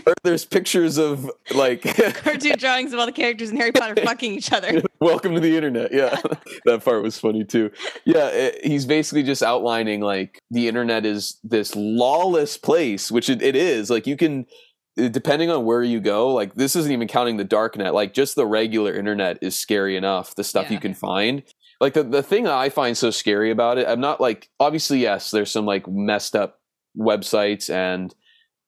[0.07, 1.83] Or there's pictures of like
[2.15, 4.83] Cartoon drawings of all the characters in Harry Potter fucking each other.
[5.01, 5.93] welcome to the internet.
[5.93, 6.19] Yeah.
[6.65, 7.71] That part was funny too.
[8.07, 13.43] Yeah it, he's basically just outlining like the internet is this lawless place which it,
[13.43, 13.91] it is.
[13.91, 14.47] Like you can
[14.99, 18.15] uh, depending on where you go like this isn't even counting the dark net like
[18.15, 21.43] just the regular internet is scary enough the stuff you can find
[21.81, 25.31] like the, the thing i find so scary about it i'm not like obviously yes
[25.31, 26.61] there's some like messed up
[26.99, 28.15] websites and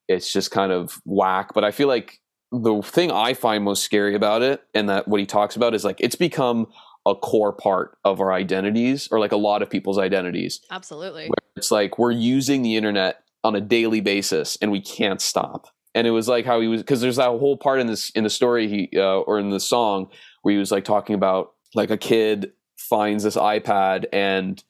[0.09, 2.21] it's just kind of whack but i feel like
[2.51, 5.85] the thing i find most scary about it and that what he talks about is
[5.85, 6.67] like it's become
[7.05, 11.31] a core part of our identities or like a lot of people's identities Absolutely.
[11.57, 16.07] it's like we're using the internet on a daily basis and we can't stop and
[16.07, 18.31] it was like how he was because there's that whole part in this in the
[18.31, 20.09] story he uh, or in the song
[20.43, 22.53] where he was like talking about like a kid
[22.93, 24.63] finds this ipad and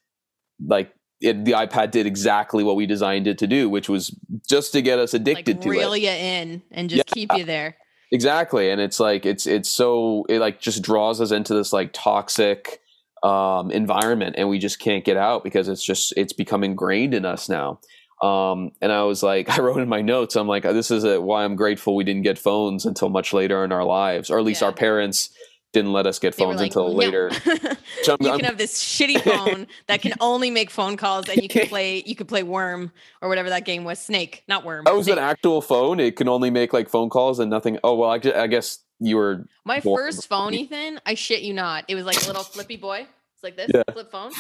[0.64, 0.88] like
[1.20, 4.16] it, the ipad did exactly what we designed it to do which was
[4.48, 7.44] just to get us addicted like to reel it you in and just keep you
[7.44, 7.76] there.
[8.12, 11.90] exactly and it's like it's it's so it like just draws us into this like
[11.92, 12.80] toxic
[13.22, 17.24] um environment and we just can't get out because it's just it's become ingrained in
[17.24, 17.78] us now
[18.22, 21.20] um and i was like i wrote in my notes i'm like this is a,
[21.20, 24.44] why i'm grateful we didn't get phones until much later in our lives or at
[24.44, 24.68] least Yeah.
[24.68, 25.30] our parents
[25.72, 27.30] didn't let us get phones like, until "No." later
[28.02, 31.48] So you can have this shitty phone that can only make phone calls, and you
[31.48, 32.02] can play.
[32.06, 33.98] You could play Worm or whatever that game was.
[33.98, 34.84] Snake, not Worm.
[34.84, 37.94] that was an actual phone it can only make like phone calls and nothing oh
[37.94, 41.00] well i, I guess you were My first phone, Ethan.
[41.04, 41.84] I shit you not.
[41.88, 43.06] It was like a little flippy boy.
[43.34, 43.82] It's like this Yeah.
[43.92, 44.30] flip phone.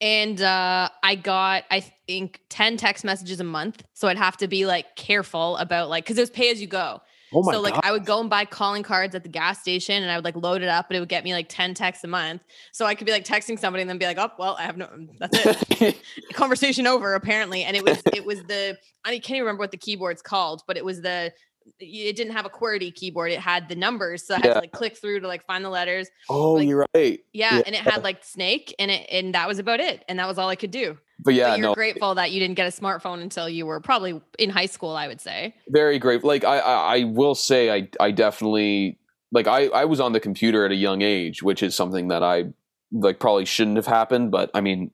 [0.00, 3.82] And uh, I got, I think, 10 text messages a month.
[3.94, 6.66] So I'd have to be like careful about like, because it was pay as you
[6.66, 7.00] go.
[7.34, 9.60] Oh my so like god I would go and buy calling cards at the gas
[9.60, 11.74] station and I would like load it up and it would get me like 10
[11.74, 12.42] texts a month.
[12.72, 14.76] So I could be like texting somebody and then be like, oh, well, I have
[14.76, 16.00] no, mm, that's it.
[16.34, 17.64] Conversation over apparently.
[17.64, 20.76] And it was, it was the, I can't even remember what the keyboard's called, but
[20.76, 21.32] it was the,
[21.80, 23.32] it didn't have a QWERTY keyboard.
[23.32, 24.26] It had the numbers.
[24.26, 24.54] So I had Yeah.
[24.54, 26.08] to like click through to like find the letters.
[26.28, 27.56] oh like- you're right Yeah.
[27.56, 27.62] Yeah.
[27.66, 30.04] And it had like snake and it, and that was about it.
[30.08, 30.98] And that was all I could do.
[31.18, 33.80] But yeah but you're no grateful that you didn't get a smartphone until you were
[33.80, 35.54] probably in high school, I would say.
[35.68, 36.28] very grateful.
[36.28, 38.98] Like I, I, I will say, I, I definitely
[39.32, 42.22] like I, I was on the computer at a young age, which is something that
[42.22, 42.46] I
[42.92, 44.30] like probably shouldn't have happened.
[44.30, 44.90] But I mean,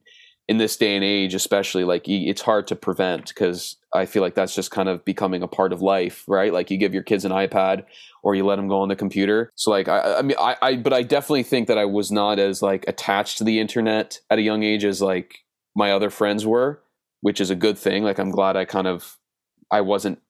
[0.48, 4.34] in this day and age, especially, like it's hard to prevent because I feel like
[4.34, 6.52] that's just kind of becoming a part of life, right?
[6.52, 7.84] Like you give your kids an iPad
[8.22, 9.52] or you let them go on the computer.
[9.54, 12.38] So like I, I mean, I, I, but I definitely think that I was not
[12.38, 16.46] as like attached to the internet at a young age as like my other friends
[16.46, 16.82] were,
[17.20, 18.04] which is a good thing.
[18.04, 19.18] Like I'm glad I kind of
[19.70, 20.20] I wasn't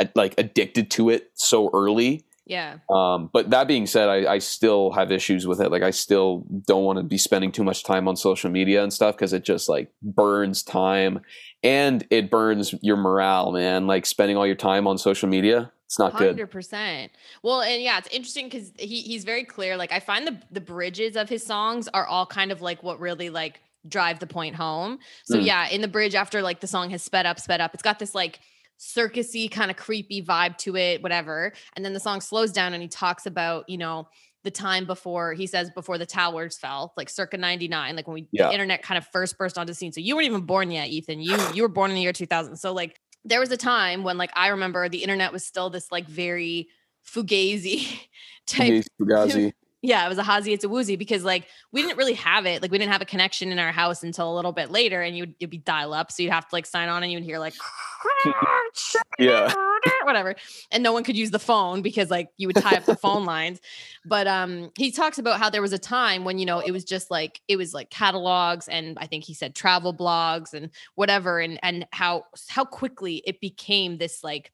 [0.00, 2.24] uh, like addicted to it so early.
[2.46, 2.78] Yeah.
[2.88, 5.70] Um, but that being said, I, I still have issues with it.
[5.70, 8.90] Like I still don't want to be spending too much time on social media and
[8.90, 11.20] stuff because it just like burns time
[11.62, 13.86] and it burns your morale, man.
[13.86, 16.28] Like spending all your time on social media, it's not good.
[16.28, 17.12] Hundred percent.
[17.42, 19.76] Well, and yeah, it's interesting because he he's very clear.
[19.76, 22.98] Like I find the the bridges of his songs are all kind of like what
[22.98, 24.98] really like drive the point home.
[25.24, 25.44] So Mm.
[25.44, 27.98] yeah, in the bridge after like the song has sped up, sped up, it's got
[27.98, 28.40] this like
[28.78, 31.52] circusy kind of creepy vibe to it, whatever.
[31.74, 34.08] And then the song slows down and he talks about, you know,
[34.44, 38.28] the time before he says before the towers fell, like circa 99, like when we
[38.30, 38.46] Yeah.
[38.46, 39.92] the internet kind of first burst onto the scene.
[39.92, 41.20] So you weren't even born yet, Ethan.
[41.20, 42.56] You you were born in the year 2000.
[42.56, 45.90] So like there was a time when like I remember the internet was still this
[45.90, 46.68] like very
[47.04, 47.86] fugazi
[48.46, 49.52] type Fugazi.
[49.80, 52.62] Yeah, it was a Hazy, it's a woozy because like we didn't really have it.
[52.62, 55.16] Like we didn't have a connection in our house until a little bit later, and
[55.16, 57.38] you'd you'd be dial up, so you'd have to like sign on, and you'd hear
[57.38, 57.54] like
[59.20, 59.54] yeah.
[60.02, 60.34] whatever,
[60.72, 63.24] and no one could use the phone because like you would tie up the phone
[63.24, 63.60] lines.
[64.04, 66.84] But um, he talks about how there was a time when you know it was
[66.84, 71.38] just like it was like catalogs, and I think he said travel blogs and whatever,
[71.38, 74.50] and and how how quickly it became this like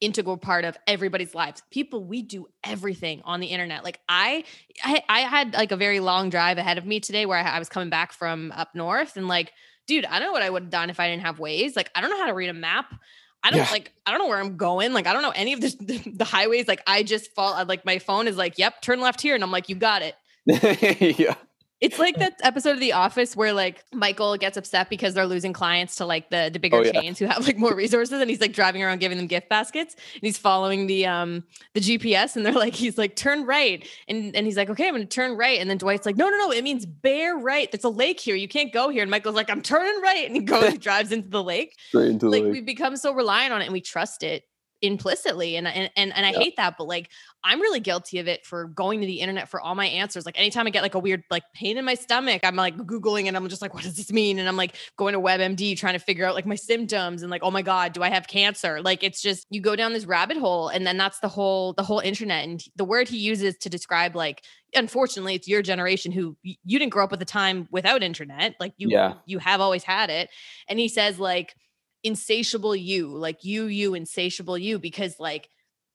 [0.00, 1.62] integral part of everybody's lives.
[1.70, 3.84] People, we do everything on the internet.
[3.84, 4.44] Like I,
[4.82, 7.58] I, I had like a very long drive ahead of me today where I, I
[7.58, 9.52] was coming back from up north and like,
[9.86, 11.74] dude, I don't know what I would have done if I didn't have Waze.
[11.74, 12.94] Like, I don't know how to read a map.
[13.42, 13.68] I don't Yeah.
[13.70, 14.92] like, I don't know where I'm going.
[14.92, 16.68] Like, I don't know any of the, the highways.
[16.68, 19.34] Like, I just fall, like, my phone is like, yep, turn left here.
[19.34, 20.14] And I'm like, you got it.
[21.18, 21.34] yeah.
[21.80, 25.52] It's like that episode of The Office where like Michael gets upset because they're losing
[25.52, 26.92] clients to like the the bigger Oh, yeah.
[26.92, 29.94] chains who have like more resources, and he's like driving around giving them gift baskets,
[30.14, 34.34] and he's following the um the GPS, and they're like he's like turn right, and
[34.34, 36.50] and he's like okay I'm gonna turn right, and then Dwight's like no no no
[36.50, 39.50] it means bear right, there's a lake here, you can't go here, and Michael's like
[39.50, 42.52] I'm turning right, and he goes drives into the lake, Straight into the like lake.
[42.54, 44.42] we've become so reliant on it and we trust it
[44.82, 46.38] implicitly and and and, and I Yeah.
[46.38, 47.10] hate that but like
[47.44, 50.38] I'm really guilty of it for going to the internet for all my answers like
[50.38, 53.36] anytime I get like a weird like pain in my stomach I'm like googling and
[53.36, 55.98] I'm just like what does this mean and I'm like going to WebMD trying to
[55.98, 59.02] figure out like my symptoms and like oh my god do I have cancer like
[59.02, 61.98] it's just you go down this rabbit hole and then that's the whole the whole
[62.00, 66.78] internet and the word he uses to describe like unfortunately it's your generation who you
[66.78, 69.14] didn't grow up with a time without internet like you Yeah.
[69.26, 70.28] you have always had it
[70.68, 71.54] and he says like
[72.02, 75.48] insatiable you like you you insatiable you because like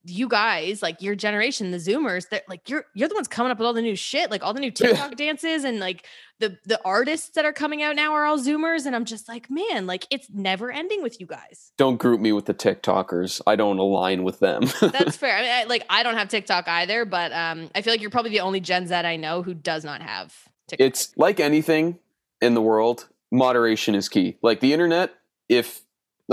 [0.06, 3.58] you guys like your generation the zoomers they're like you're you're the ones coming up
[3.58, 6.06] with all the new shit like all the new tiktok dances and like
[6.40, 9.50] the the artists that are coming out now are all zoomers and i'm just like
[9.50, 13.40] man like it's never ending with you guys Don't group me with the TikTokers.
[13.48, 14.64] I don't align with them.
[14.82, 17.94] that's fair i mean I, like i don't have tiktok either but um i feel
[17.94, 20.36] like you're probably the only gen z i know who does not have
[20.68, 21.98] tiktok it's like anything
[22.44, 24.38] in the world, moderation is key.
[24.42, 25.14] Like the internet,
[25.48, 25.82] if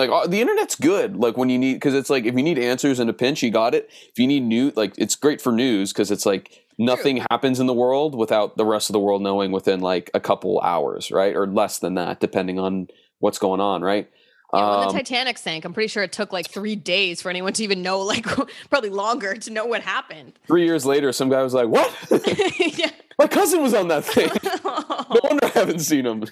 [0.00, 2.58] like uh, the internet's good, like when you need because it's like if you need
[2.58, 3.88] answers in a pinch, you got it.
[4.08, 7.66] If you need new, like it's great for news because it's like nothing happens in
[7.66, 11.36] the world without the rest of the world knowing within like a couple hours, right,
[11.36, 12.88] or less than that, depending on
[13.20, 14.10] what's going on, right.
[14.52, 17.30] Yeah, when Um, the Titanic sank, I'm pretty sure it took like three days for
[17.30, 18.26] anyone to even know, like
[18.70, 20.32] probably longer to know what happened.
[20.46, 21.94] three years later, some guy was like, "What?
[22.78, 22.90] yeah.
[23.20, 24.30] My cousin was on that thing."
[25.10, 26.22] No wonder I haven't seen him.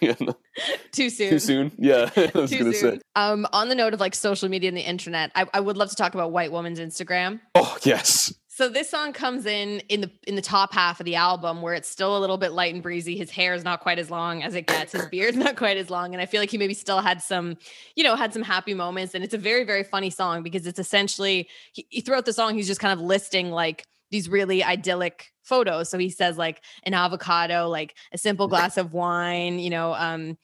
[0.93, 1.31] Too soon.
[1.31, 1.73] Too soon.
[1.79, 2.99] Yeah, I was Too gonna soon.
[2.99, 3.01] say.
[3.17, 5.91] Um, on the note of like social media and the internet, I, I would love
[5.91, 7.41] to talk about White Woman's Instagram.
[7.57, 8.33] Oh yes.
[8.47, 11.75] So this song comes in in the in the top half of the album where
[11.75, 13.17] it's still a little bit light and breezy.
[13.17, 14.93] His hair is not quite as long as it gets.
[14.93, 17.57] His beard's not quite as long, and I feel like he maybe still had some,
[17.97, 19.13] you know, had some happy moments.
[19.15, 22.69] And it's a very very funny song because it's essentially he, throughout the song he's
[22.69, 25.89] just kind of listing like these really idyllic photos.
[25.89, 30.37] So he says like an avocado, like a simple glass of wine, you know, um,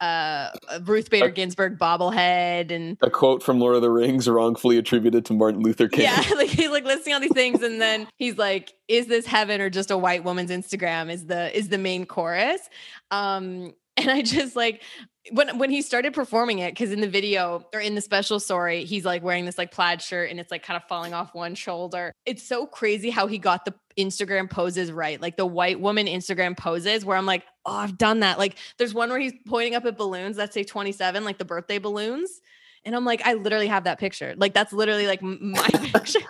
[0.00, 4.78] uh, a Ruth Bader Ginsburg bobblehead, and a quote from Lord of the Rings wrongfully
[4.78, 6.04] attributed to Martin Luther King.
[6.04, 9.60] yeah, like he's like listing all these things, and then he's like, "Is this heaven
[9.60, 12.60] or just a white woman's Instagram?" Is the is the main chorus,
[13.10, 14.82] um, and I just like
[15.32, 18.84] when when he started performing it because in the video or in the special story,
[18.84, 21.54] he's like wearing this like plaid shirt and it's like kind of falling off one
[21.54, 22.12] shoulder.
[22.26, 26.56] It's so crazy how he got the Instagram poses right, like the white woman Instagram
[26.56, 28.38] poses, where I'm like, oh, I've done that.
[28.38, 31.78] Like, there's one where he's pointing up at balloons that say 27, like the birthday
[31.78, 32.40] balloons.
[32.84, 34.34] And I'm like, I literally have that picture.
[34.36, 36.20] Like, that's literally like my picture.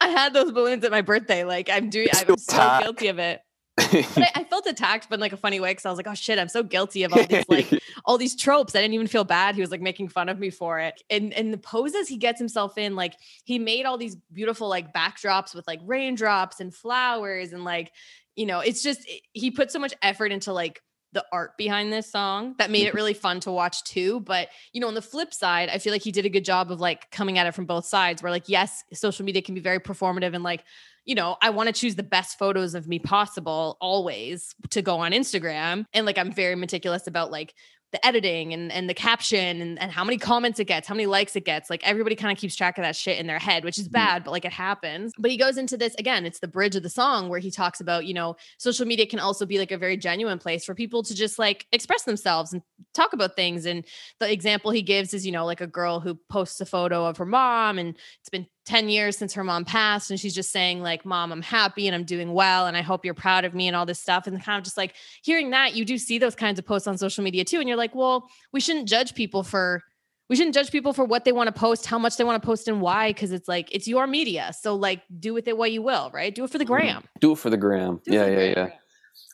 [0.00, 1.44] I had those balloons at my birthday.
[1.44, 3.42] Like, I'm doing, I'm so so guilty of it.
[3.76, 6.06] But I, I felt attacked, but in like a funny way, because I was like,
[6.06, 8.74] oh shit, I'm so guilty of all these like all these tropes.
[8.74, 9.54] I didn't even feel bad.
[9.54, 11.02] He was like making fun of me for it.
[11.10, 13.14] And and the poses he gets himself in, like
[13.44, 17.92] he made all these beautiful like backdrops with like raindrops and flowers and like,
[18.36, 20.82] you know, it's just it- he put so much effort into like
[21.12, 22.96] the art behind this song that made it mm-hmm.
[22.96, 24.20] really fun to watch too.
[24.20, 26.70] But you know, on the flip side, I feel like he did a good job
[26.70, 29.60] of like coming at it from both sides, where like, yes, social media can be
[29.60, 30.64] very performative and like,
[31.04, 35.00] you know, I want to choose the best photos of me possible always to go
[35.00, 35.84] on Instagram.
[35.92, 37.54] And like, I'm very meticulous about like
[37.92, 41.06] the editing and, and the caption and, and how many comments it gets, how many
[41.06, 41.68] likes it gets.
[41.68, 43.92] Like everybody kind of keeps track of that shit in their head, which is mm-hmm.
[43.92, 45.12] bad, but like it happens.
[45.18, 47.80] But he goes into this again, it's the bridge of the song where he talks
[47.80, 51.02] about, you know, social media can also be like a very genuine place for people
[51.02, 52.62] to just like express themselves and
[52.94, 53.66] talk about things.
[53.66, 53.84] And
[54.20, 57.18] the example he gives is, you know, like a girl who posts a photo of
[57.18, 60.82] her mom and it's been 10 years since her mom passed and she's just saying
[60.82, 63.66] like mom i'm happy and i'm doing well and i hope you're proud of me
[63.66, 66.34] and all this stuff and kind of just like hearing that you do see those
[66.34, 69.42] kinds of posts on social media too and you're like well we shouldn't judge people
[69.42, 69.82] for
[70.32, 72.46] we shouldn't judge people for what they want to post, how much they want to
[72.46, 73.10] post, and why.
[73.10, 76.34] Because it's like it's your media, so like do with it what you will, right?
[76.34, 76.72] Do it for the mm-hmm.
[76.72, 77.04] gram.
[77.20, 78.00] Do it for the gram.
[78.06, 78.52] Do yeah, yeah, gram.
[78.56, 78.76] yeah.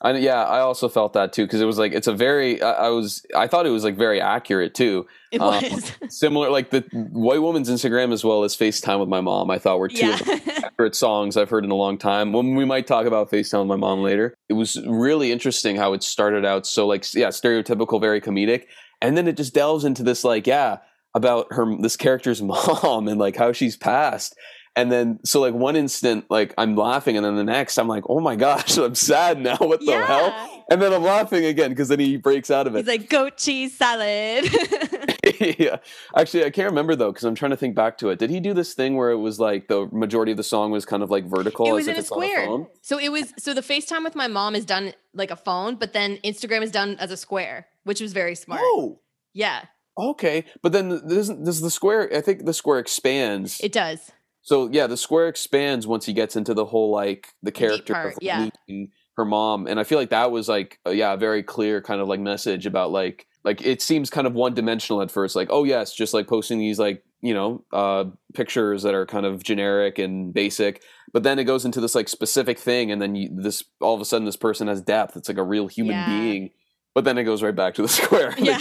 [0.00, 2.62] I, yeah, I also felt that too because it was like it's a very.
[2.62, 5.06] I, I was I thought it was like very accurate too.
[5.32, 5.92] It Um, was.
[6.08, 9.50] Similar like the white woman's Instagram as well as FaceTime with my mom.
[9.50, 10.14] I thought were two yeah.
[10.14, 12.32] of favorite songs I've heard in a long time.
[12.32, 14.34] When we might talk about FaceTime with my mom later.
[14.48, 18.66] It was really interesting how it started out so like yeah stereotypical, very comedic,
[19.02, 20.78] and then it just delves into this like yeah
[21.14, 24.36] about her this character's mom and like how she's passed.
[24.78, 28.04] And then, so like one instant, like I'm laughing, and then the next, I'm like,
[28.08, 29.56] "Oh my gosh, I'm sad now.
[29.56, 32.78] What the hell?" And then I'm laughing again because then he breaks out of it.
[32.78, 34.44] He's like goat cheese salad.
[35.58, 35.78] yeah.
[36.16, 38.20] Actually, I can't remember though because I'm trying to think back to it.
[38.20, 40.84] Did he do this thing where it was like the majority of the song was
[40.84, 41.66] kind of like vertical?
[41.66, 42.46] it as was if in a square.
[42.46, 42.66] phone?
[42.80, 45.92] so it was so the FaceTime with my mom is done like a phone, but
[45.92, 48.60] then Instagram is done as a square, which was very smart.
[48.62, 49.00] Oh,
[49.32, 49.64] Yeah,
[49.98, 50.44] okay.
[50.62, 52.08] But then doesn't does the square?
[52.14, 53.60] I think the square expands.
[53.60, 54.12] it does.
[54.48, 58.12] So yeah, the square expands once he gets into the whole like the character part,
[58.14, 58.48] of yeah.
[58.66, 61.82] meeting her mom, and I feel like that was like a, yeah, a very clear
[61.82, 65.36] kind of like message about like like it seems kind of one dimensional at first,
[65.36, 69.26] like oh yes, just like posting these like you know uh pictures that are kind
[69.26, 70.82] of generic and basic
[71.12, 74.00] but then it goes into this like specific thing and then you, this all of
[74.00, 76.06] a sudden this person has depth it's like a real human Yeah.
[76.06, 76.50] being
[76.94, 78.58] but then it goes right back to the square Yeah,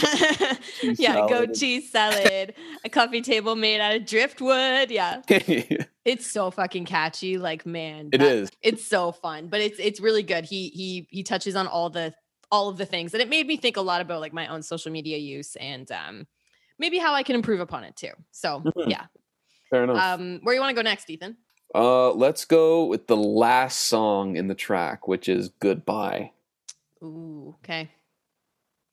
[0.80, 1.14] cheese yeah.
[1.14, 2.54] salad Goat cheese salad,
[2.84, 4.90] a coffee table made out of driftwood.
[4.90, 5.22] Yeah,
[6.04, 7.38] it's so fucking catchy.
[7.38, 10.44] Like man, that- is It's so fun, but it's it's really good.
[10.44, 12.14] He he he touches on all the
[12.50, 14.62] all of the things, and it made me think a lot about like my own
[14.62, 16.26] social media use and um
[16.78, 18.12] maybe how I can improve upon it too.
[18.30, 18.88] So Mhm.
[18.90, 19.06] yeah.
[19.70, 21.36] fair enough Um, where you want to go next, Ethan?
[21.74, 26.32] uh let's go with the last song in the track which is goodbye
[27.02, 27.90] Ooh, okay.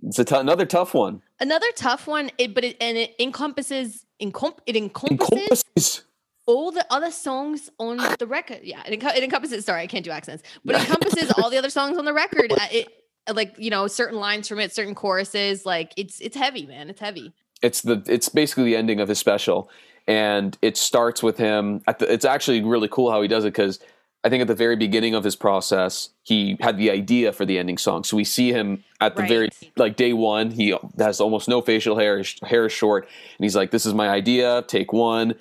[0.04, 4.06] It's a t- another tough one Another tough one, it, but it and it encompasses
[4.22, 6.04] encom- it encompasses encompasses
[6.48, 8.60] all the other songs on the record.
[8.64, 9.66] Yeah, it, enco- it encompasses.
[9.66, 12.52] Sorry, I can't do accents, but it encompasses all the other songs on the record.
[12.54, 12.88] Uh, It
[13.34, 15.66] like you know certain lines from it, certain choruses.
[15.66, 16.90] Like it's it's heavy, man.
[16.90, 17.34] It's heavy.
[17.62, 19.70] it's the it's basically the ending of his special
[20.08, 23.80] and it starts with him the, it's actually really cool how he does it because
[24.26, 27.58] i think at the very beginning of his process he had the idea for the
[27.58, 31.48] ending song so we see him at the very like day one he has almost
[31.48, 33.04] no facial hair his hair is short
[33.38, 35.34] and he's like this is my idea take one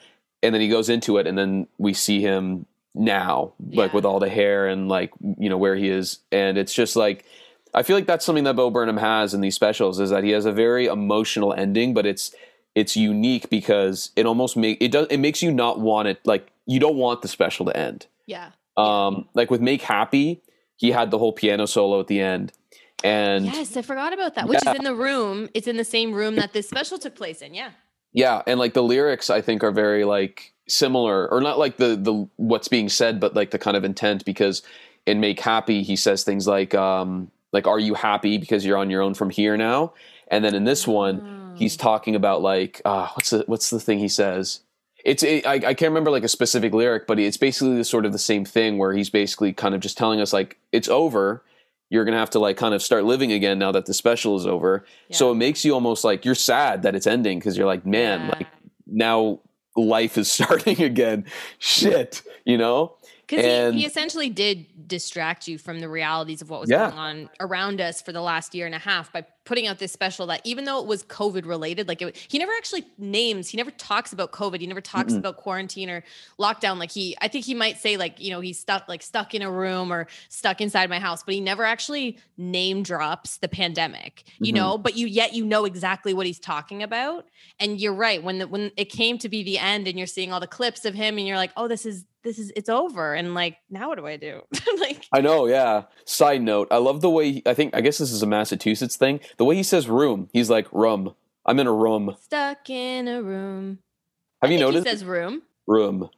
[0.42, 4.20] and then he goes into it and then we see him now like with all
[4.20, 7.24] the hair and like you know where he is and it's just like
[7.74, 10.30] I feel like that's something that Bo Burnham has in these specials is that he
[10.30, 12.32] has a very emotional ending, but it's
[12.74, 16.50] it's unique because it almost make it does it makes you not want it like
[16.66, 18.06] you don't want the special to end.
[18.26, 18.50] Yeah.
[18.76, 20.42] Um like with Make Happy,
[20.76, 22.52] he had the whole piano solo at the end.
[23.02, 24.48] And Yes, I forgot about that.
[24.48, 24.72] Which Yeah.
[24.72, 25.48] is in the room.
[25.54, 27.54] It's in the same room that this special took place in.
[27.54, 27.70] Yeah.
[28.12, 31.94] Yeah, and like the lyrics I think are very like similar or not like the
[31.96, 34.62] the what's being said but like the kind of intent because
[35.04, 38.88] in Make Happy he says things like um like are you happy because you're on
[38.90, 39.92] your own from here now?
[40.28, 41.54] And then in this one Oh.
[41.54, 44.60] he's talking about like uh what's the what's the thing he says?
[45.04, 48.06] It's it, I, I can't remember like a specific lyric, but it's basically the sort
[48.06, 51.42] of the same thing where he's basically kind of just telling us like it's over.
[51.90, 54.46] You're gonna have to like kind of start living again now that the special is
[54.46, 54.84] over.
[55.10, 58.20] So it makes you almost like you're sad that it's ending because you're like, man,
[58.22, 58.34] Yeah.
[58.38, 58.48] like
[58.86, 59.40] now
[59.76, 61.26] life is starting again.
[61.58, 62.96] Shit, you know?
[63.26, 66.88] Because he, he essentially did distract you from the realities of what was Yeah.
[66.88, 69.92] going on around us for the last year and a half by putting out this
[69.92, 73.56] special that even though it was COVID related, like it, he never actually names, he
[73.56, 75.18] never talks about COVID, he never talks Mm-mm.
[75.18, 76.02] about quarantine or
[76.38, 76.78] lockdown.
[76.78, 79.42] Like he, I think he might say like you know he's stuck like stuck in
[79.42, 84.24] a room or stuck inside my house, but he never actually name drops the pandemic.
[84.40, 84.56] You Mhm.
[84.56, 87.26] know, but you yet you know exactly what he's talking about.
[87.60, 90.32] And you're right when the, when it came to be the end, and you're seeing
[90.32, 93.14] all the clips of him, and you're like, oh, this is this is it's over
[93.14, 94.40] and like now what do i do
[94.80, 95.84] like I know, yeah.
[96.06, 98.96] Side note, I love the way he, I think I guess this is a Massachusetts
[98.96, 99.20] thing.
[99.36, 101.14] The way he says room, he's like room.
[101.46, 102.16] I'm in a room.
[102.22, 103.78] stuck in a room
[104.42, 104.86] Have I you noticed?
[104.86, 106.00] he says room room.
[106.00, 106.10] room,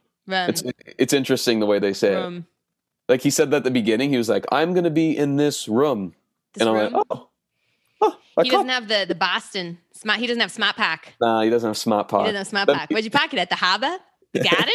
[0.48, 0.62] It's
[0.98, 2.44] it's interesting the way they say it.
[3.08, 5.68] Like he said that at the beginning, he was like, I'm gonna be in this
[5.68, 6.14] room.
[6.54, 6.92] This and I'm room.
[6.94, 7.28] like, oh.
[8.02, 11.50] oh he doesn't have the the boston smart he doesn't have smart pack Nah, he
[11.50, 12.20] doesn't have smart pack.
[12.20, 13.96] he doesn't have smart pack where'd you pack it at the harbor
[14.34, 14.74] the garden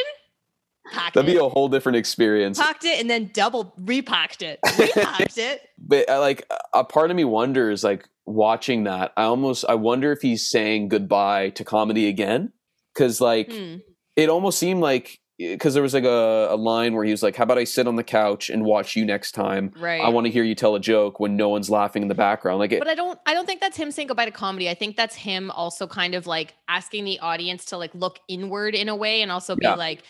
[0.94, 2.60] That'd it be a whole different experience.
[2.60, 7.24] packed it and then double repacked it repacked it but like a part of me
[7.24, 12.52] wonders like watching that i almost i wonder if he's saying goodbye to comedy again
[12.94, 13.78] because like Hmm.
[14.16, 17.36] it almost seemed like because there was like a, a line where he was like,
[17.36, 19.74] "How about I sit on the couch and watch you next time?
[19.80, 20.00] Right.
[20.00, 22.60] I want to hear you tell a joke when no one's laughing in the background."
[22.60, 24.70] Like, it, but I don't I don't think that's him saying goodbye to comedy.
[24.70, 28.76] I think that's him also kind of like asking the audience to like look inward
[28.76, 29.74] in a way and also be Yeah.
[29.74, 30.04] like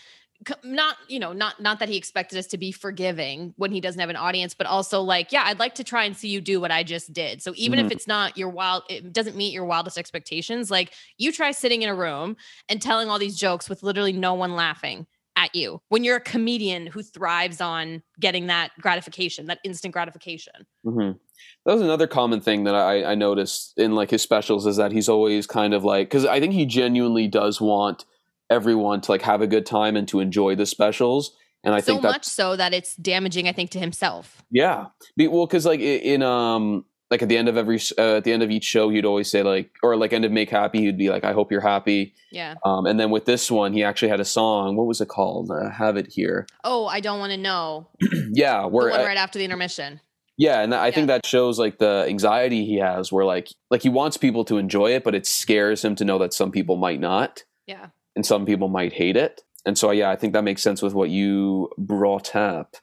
[0.64, 4.00] not you know not not that he expected us to be forgiving when he doesn't
[4.00, 6.60] have an audience but also like yeah i'd like to try and see you do
[6.60, 7.86] what i just did so even Mhm.
[7.86, 11.82] if it's not your wild it doesn't meet your wildest expectations like you try sitting
[11.84, 12.36] in a room
[12.70, 16.22] and telling all these jokes with literally no one laughing at you when you're a
[16.22, 20.54] comedian who thrives on getting that gratification that instant gratification
[20.86, 21.20] Mhm.
[21.66, 24.92] That was another common thing that I, I noticed in like his specials is that
[24.92, 28.06] he's always kind of like because I think he genuinely does want
[28.52, 31.36] everyone to like have a good time and to enjoy the specials.
[31.64, 34.88] And I so think that much so that it's damaging i think to himself yeah,
[35.18, 38.42] well, because like in um like at the end of every uh, at the end
[38.42, 41.10] of each show, he'd always say like or like end of Make Happy, he'd be
[41.10, 44.22] like, "I hope you're happy." yeah Um, and then with this one, he actually had
[44.22, 44.78] a song.
[44.78, 45.52] What was it called?
[45.52, 46.48] I have it here.
[46.64, 47.90] oh i don't want to know
[48.34, 50.00] yeah, the where one right after the intermission
[50.38, 53.90] Yeah, and I think that shows like the anxiety he has, where like like he
[53.90, 57.00] wants people to enjoy it, but it scares him to know that some people might
[57.00, 59.42] not, yeah and some people might hate it.
[59.66, 62.76] And so yeah, I think that makes sense with what you brought up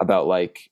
[0.00, 0.70] about like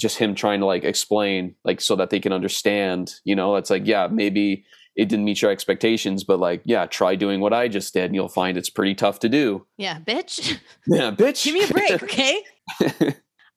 [0.00, 3.14] just him trying to like explain like so that they can understand.
[3.24, 4.64] You know, it's like yeah, maybe
[4.96, 8.14] it didn't meet your expectations, but like yeah, try doing what I just did, and
[8.14, 9.66] you'll find it's pretty tough to do.
[9.76, 11.44] yeah bitch Yeah, bitch.
[11.44, 12.42] give me a break okay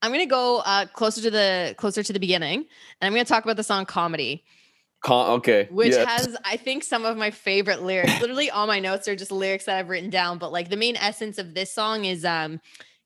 [0.04, 3.44] i'm gonna go uh closer to the closer to the beginning and i'm gonna talk
[3.44, 4.44] about the song comedy
[5.02, 8.22] Con- okay, which has i think some of my favorite lyrics.
[8.22, 10.96] Literally all my notes are just lyrics that i've written down but like the main
[10.96, 12.62] essence of this song is um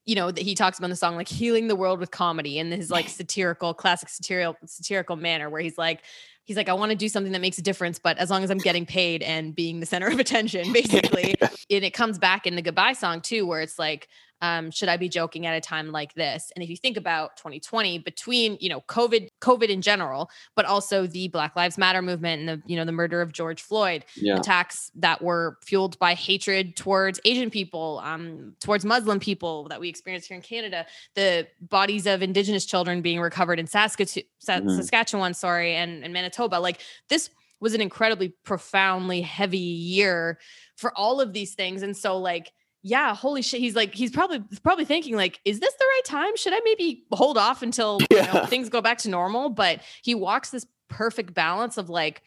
[0.05, 2.59] you know that he talks about in the song like healing the world with comedy
[2.59, 6.01] in his like satirical classic satirical satirical manner where he's like
[6.43, 8.51] he's like i want to do something that makes a difference but as long as
[8.51, 11.35] i'm getting paid and being the center of attention basically.
[11.41, 14.07] And it comes back in the goodbye song too where it's like
[14.41, 17.37] um, should i be joking at a time like this and if you think about
[17.37, 22.39] 2020 between you know covid covid in general but also the black lives matter movement
[22.41, 24.37] and the you know the murder of george floyd yeah.
[24.37, 29.89] attacks that were fueled by hatred towards Asian people, um, towards Muslim people that we
[29.89, 34.75] experienced here in Canada, the bodies of Indigenous children being recovered in Saskatoon, Sa- Mhm.
[34.75, 36.55] Saskatchewan, sorry, and, and Manitoba.
[36.55, 37.29] Like this
[37.59, 40.39] was an incredibly profoundly heavy year
[40.75, 41.81] for all of these things.
[41.81, 42.51] And so, like,
[42.87, 43.61] yeah, holy shit.
[43.61, 46.37] He's like, he's probably probably thinking, like, is this the right time?
[46.37, 49.49] Should I maybe hold off until you know, things go back to normal?
[49.49, 52.21] But he walks this perfect balance of like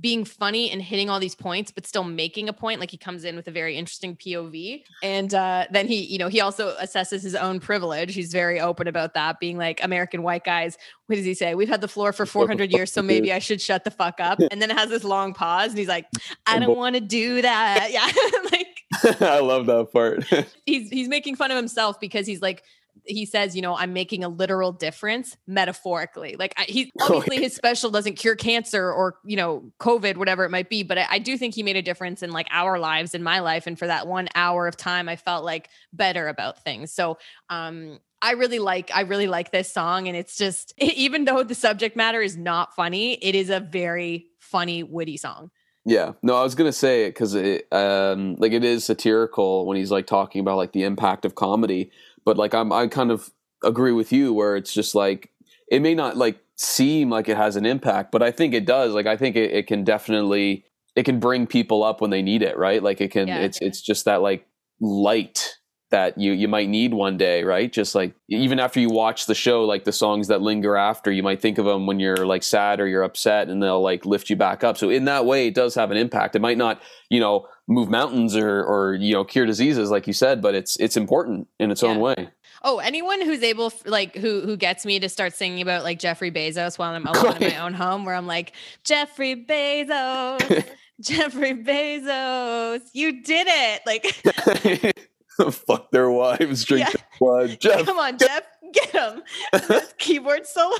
[0.00, 2.78] being funny and hitting all these points, but still making a point.
[2.78, 4.82] Like he comes in with a very interesting POV.
[5.02, 8.14] And uh, then he, you know, he also assesses his own privilege.
[8.14, 10.76] He's very open about that, being like American white guys.
[11.06, 11.54] What does he say?
[11.54, 14.40] We've had the floor for 400 years, so maybe I should shut the fuck up.
[14.50, 16.06] And then it has this long pause, and he's like,
[16.46, 17.90] I don't want to do that.
[17.94, 18.10] Yeah.
[18.50, 18.73] like
[19.20, 20.24] I love that part.
[20.66, 22.64] he's he's making fun of himself because he's like
[23.04, 26.36] he says, you know, I'm making a literal difference metaphorically.
[26.38, 30.44] Like I, he Oh, obviously his special doesn't cure cancer or you know COVID, whatever
[30.44, 32.78] it might be, but I, I do think he made a difference in like our
[32.78, 36.28] lives, in my life, and for that one hour of time, I felt like better
[36.28, 36.92] about things.
[36.92, 37.18] So,
[37.50, 41.54] um, I really like I really like this song, and it's just even though the
[41.54, 45.50] subject matter is not funny, it is a very funny, witty song.
[45.84, 49.76] Yeah, no, I was gonna say it because it, um, like it is satirical when
[49.76, 51.90] he's like talking about like the impact of comedy,
[52.24, 53.30] but like I'm, I kind of
[53.62, 55.30] agree with you where it's just like
[55.70, 58.94] it may not like seem like it has an impact, but I think it does.
[58.94, 60.64] Like I think it, it can definitely
[60.96, 62.82] it can bring people up when they need it, right?
[62.82, 63.40] Like it can, Yeah.
[63.40, 64.46] it's it's just that like
[64.80, 65.56] light
[65.94, 67.72] that you you might need one day, right?
[67.72, 71.22] Just like even after you watch the show, like the songs that linger after, you
[71.22, 74.28] might think of them when you're like sad or you're upset, and they'll like lift
[74.28, 74.76] you back up.
[74.76, 76.34] So in that way, it does have an impact.
[76.34, 80.12] It might not, you know, move mountains or or you know cure diseases, like you
[80.12, 82.28] said, but it's it's important in its own way.
[82.66, 86.32] Oh, anyone who's able, like, who who gets me to start singing about like Jeffrey
[86.32, 90.64] Bezos while I'm alone in my own home, where I'm like, Jeffrey Bezos,
[91.00, 93.82] Jeffrey Bezos, you did it!
[93.86, 94.94] Like,
[95.50, 96.92] Fuck their wives, drink Yeah.
[96.92, 97.56] their blood.
[97.60, 99.22] Jeff, come on, Jeff, get him!
[99.98, 100.76] Keyboard solo,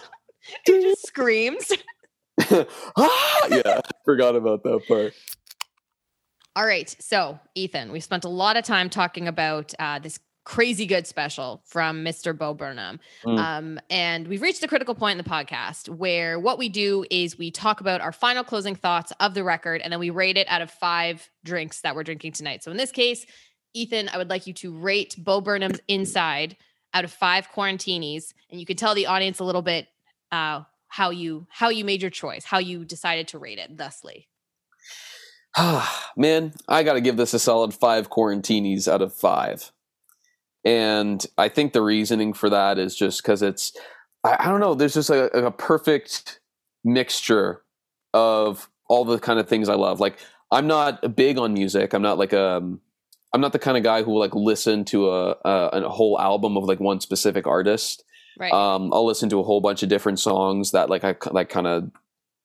[0.64, 1.72] he just screams.
[2.50, 5.12] ah, yeah, forgot about that part.
[6.56, 10.86] All right, so Ethan, we spent a lot of time talking about uh, this crazy
[10.86, 12.36] good special from Mr.
[12.36, 13.00] Bo Burnham.
[13.24, 13.38] Mm.
[13.38, 17.38] Um, and we've reached a critical point in the podcast where what we do is
[17.38, 20.46] we talk about our final closing thoughts of the record and then we rate it
[20.50, 22.62] out of five drinks that we're drinking tonight.
[22.62, 23.24] So in this case,
[23.74, 26.56] Ethan, I would like you to rate Bo Burnham's Inside
[26.94, 29.88] out of five quarantinis, and you can tell the audience a little bit
[30.32, 34.28] uh, how you how you made your choice, how you decided to rate it, thusly.
[36.16, 39.72] Man, I got to give this a solid five quarantinis out of five.
[40.64, 43.76] And I think the reasoning for that is just because it's,
[44.24, 46.40] I, I, don't know, there's just a, a perfect
[46.84, 47.62] mixture
[48.14, 50.00] of all the kind of things I love.
[50.00, 50.18] Like,
[50.50, 51.92] I'm not big on music.
[51.92, 52.80] I'm not like a, um,
[53.34, 56.18] I'm not the kind of guy who will like listen to a, a, a whole
[56.20, 58.04] album of like one specific artist.
[58.38, 58.52] Right.
[58.52, 61.66] Um, I'll listen to a whole bunch of different songs that like I like kind
[61.66, 61.90] of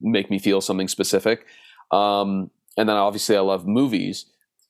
[0.02, 1.46] make me feel something specific.
[1.92, 4.26] Um, and then obviously I love movies.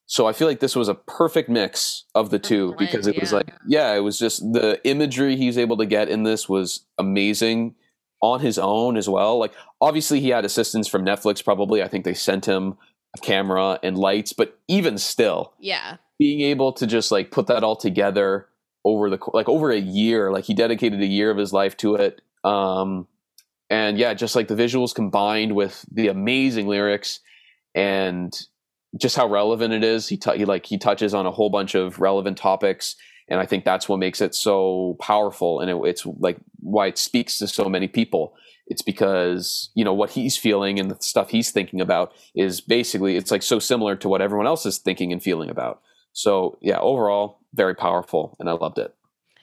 [0.07, 3.19] So I feel like this was a perfect mix of the two Blend, because it
[3.19, 6.85] was like, yeah, it was just the imagery he's able to get in this was
[6.97, 7.75] amazing
[8.21, 9.37] on his own as well.
[9.39, 11.81] Like obviously he had assistance from Netflix probably.
[11.81, 12.77] I think they sent him
[13.21, 15.97] camera and lights, but even still, Yeah.
[16.17, 18.47] being able to just like put that all together
[18.85, 21.95] over the like over a year like he dedicated a year of his life to
[21.95, 23.05] it um
[23.69, 27.19] and yeah just like the visuals combined with the amazing lyrics
[27.75, 28.47] and
[28.97, 31.75] just how relevant it is he, t- he like he touches on a whole bunch
[31.75, 32.95] of relevant topics
[33.27, 36.97] and i think that's what makes it so powerful and it, it's like why it
[36.97, 38.33] speaks to so many people
[38.69, 43.17] it's because you know what he's feeling and the stuff he's thinking about is basically
[43.17, 45.81] it's like so similar to what everyone else is thinking and feeling about
[46.13, 48.93] so yeah overall very powerful and i loved it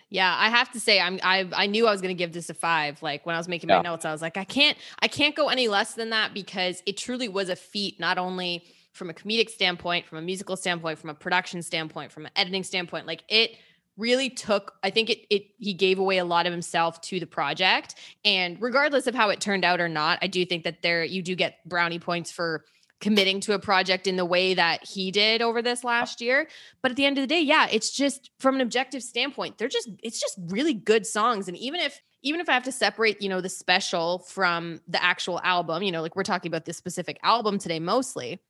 [0.09, 2.55] Yeah, I have to say, I'm I I knew I was gonna give this a
[2.55, 3.03] five.
[3.03, 3.91] Like when I was making my Yeah.
[3.91, 6.97] notes, I was like, I can't I can't go any less than that because it
[6.97, 8.63] truly was a feat, not only
[8.93, 12.63] from a comedic standpoint, from a musical standpoint, from a production standpoint, from an editing
[12.63, 13.05] standpoint.
[13.07, 13.51] Like it
[13.97, 17.27] really took, I think it it he gave away a lot of himself to the
[17.27, 17.95] project.
[18.25, 21.23] And regardless of how it turned out or not, I do think that there you
[21.23, 22.65] do get brownie points for
[23.01, 26.49] committing to a project in the way that he did over this last year.
[26.83, 29.69] But at the end of the day, yeah, it's just from an objective standpoint, they're
[29.69, 31.49] just it's just really good songs.
[31.49, 35.03] And even if even if I have to separate, you know, the special from the
[35.03, 38.41] actual album, you know, like we're talking about this specific album today mostly,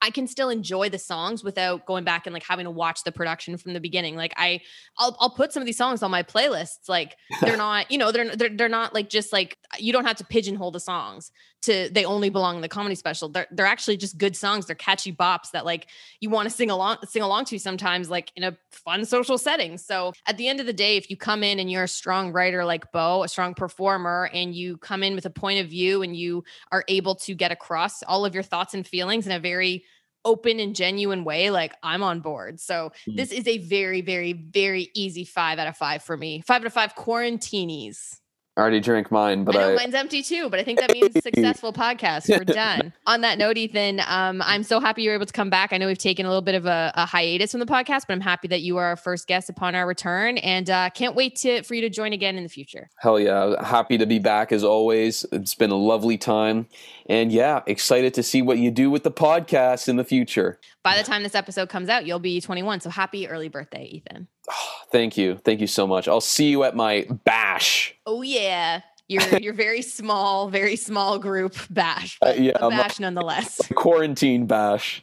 [0.00, 3.12] I can still enjoy the songs without going back and like having to watch the
[3.12, 4.16] production from the beginning.
[4.16, 4.60] Like I
[4.98, 6.88] I'll I'll put some of these songs on my playlists.
[6.88, 10.16] Like they're not, you know, they're they're, they're not like just like you don't have
[10.16, 11.30] to pigeonhole the songs
[11.62, 13.28] to they only belong in the comedy special.
[13.28, 14.66] They're they're actually just good songs.
[14.66, 15.88] They're catchy bops that like
[16.20, 19.76] you want to sing along sing along to sometimes like in a fun social setting.
[19.78, 22.32] So at the end of the day, if you come in and you're a strong
[22.32, 26.02] writer like Bo, a strong performer, and you come in with a point of view
[26.02, 29.40] and you are able to get across all of your thoughts and feelings in a
[29.40, 29.84] very
[30.24, 32.60] open and genuine way, like I'm on board.
[32.60, 33.16] So Mm.
[33.16, 36.42] this is a very, very, very easy five out of five for me.
[36.46, 38.18] Five out of five quarantinis.
[38.58, 40.92] I already drank mine but I know i, mine's empty too, but I think that
[40.92, 42.28] means successful podcast.
[42.28, 42.92] We're done.
[43.06, 45.72] On that note, Ethan, um, I'm so happy you're able to come back.
[45.72, 48.10] I know we've taken a little bit of a, a hiatus from the podcast, but
[48.10, 51.36] I'm happy that you are our first guest upon our return, and uh, can't wait
[51.36, 52.90] to for you to join again in the future.
[52.98, 56.66] hell yeah happy to be back as always it's been a lovely time
[57.06, 60.58] and yeah excited to see what you do with the podcast in the future
[60.88, 62.80] By the time this episode comes out, you'll be 21.
[62.80, 64.26] So happy early birthday, Ethan.
[64.90, 68.80] thank you thank you so much i'll see you at my bash Oh yeah.
[69.06, 72.18] Your your very small, very small group bash.
[72.24, 73.60] Uh, yeah, my- bash nonetheless.
[73.74, 75.02] quarantine bash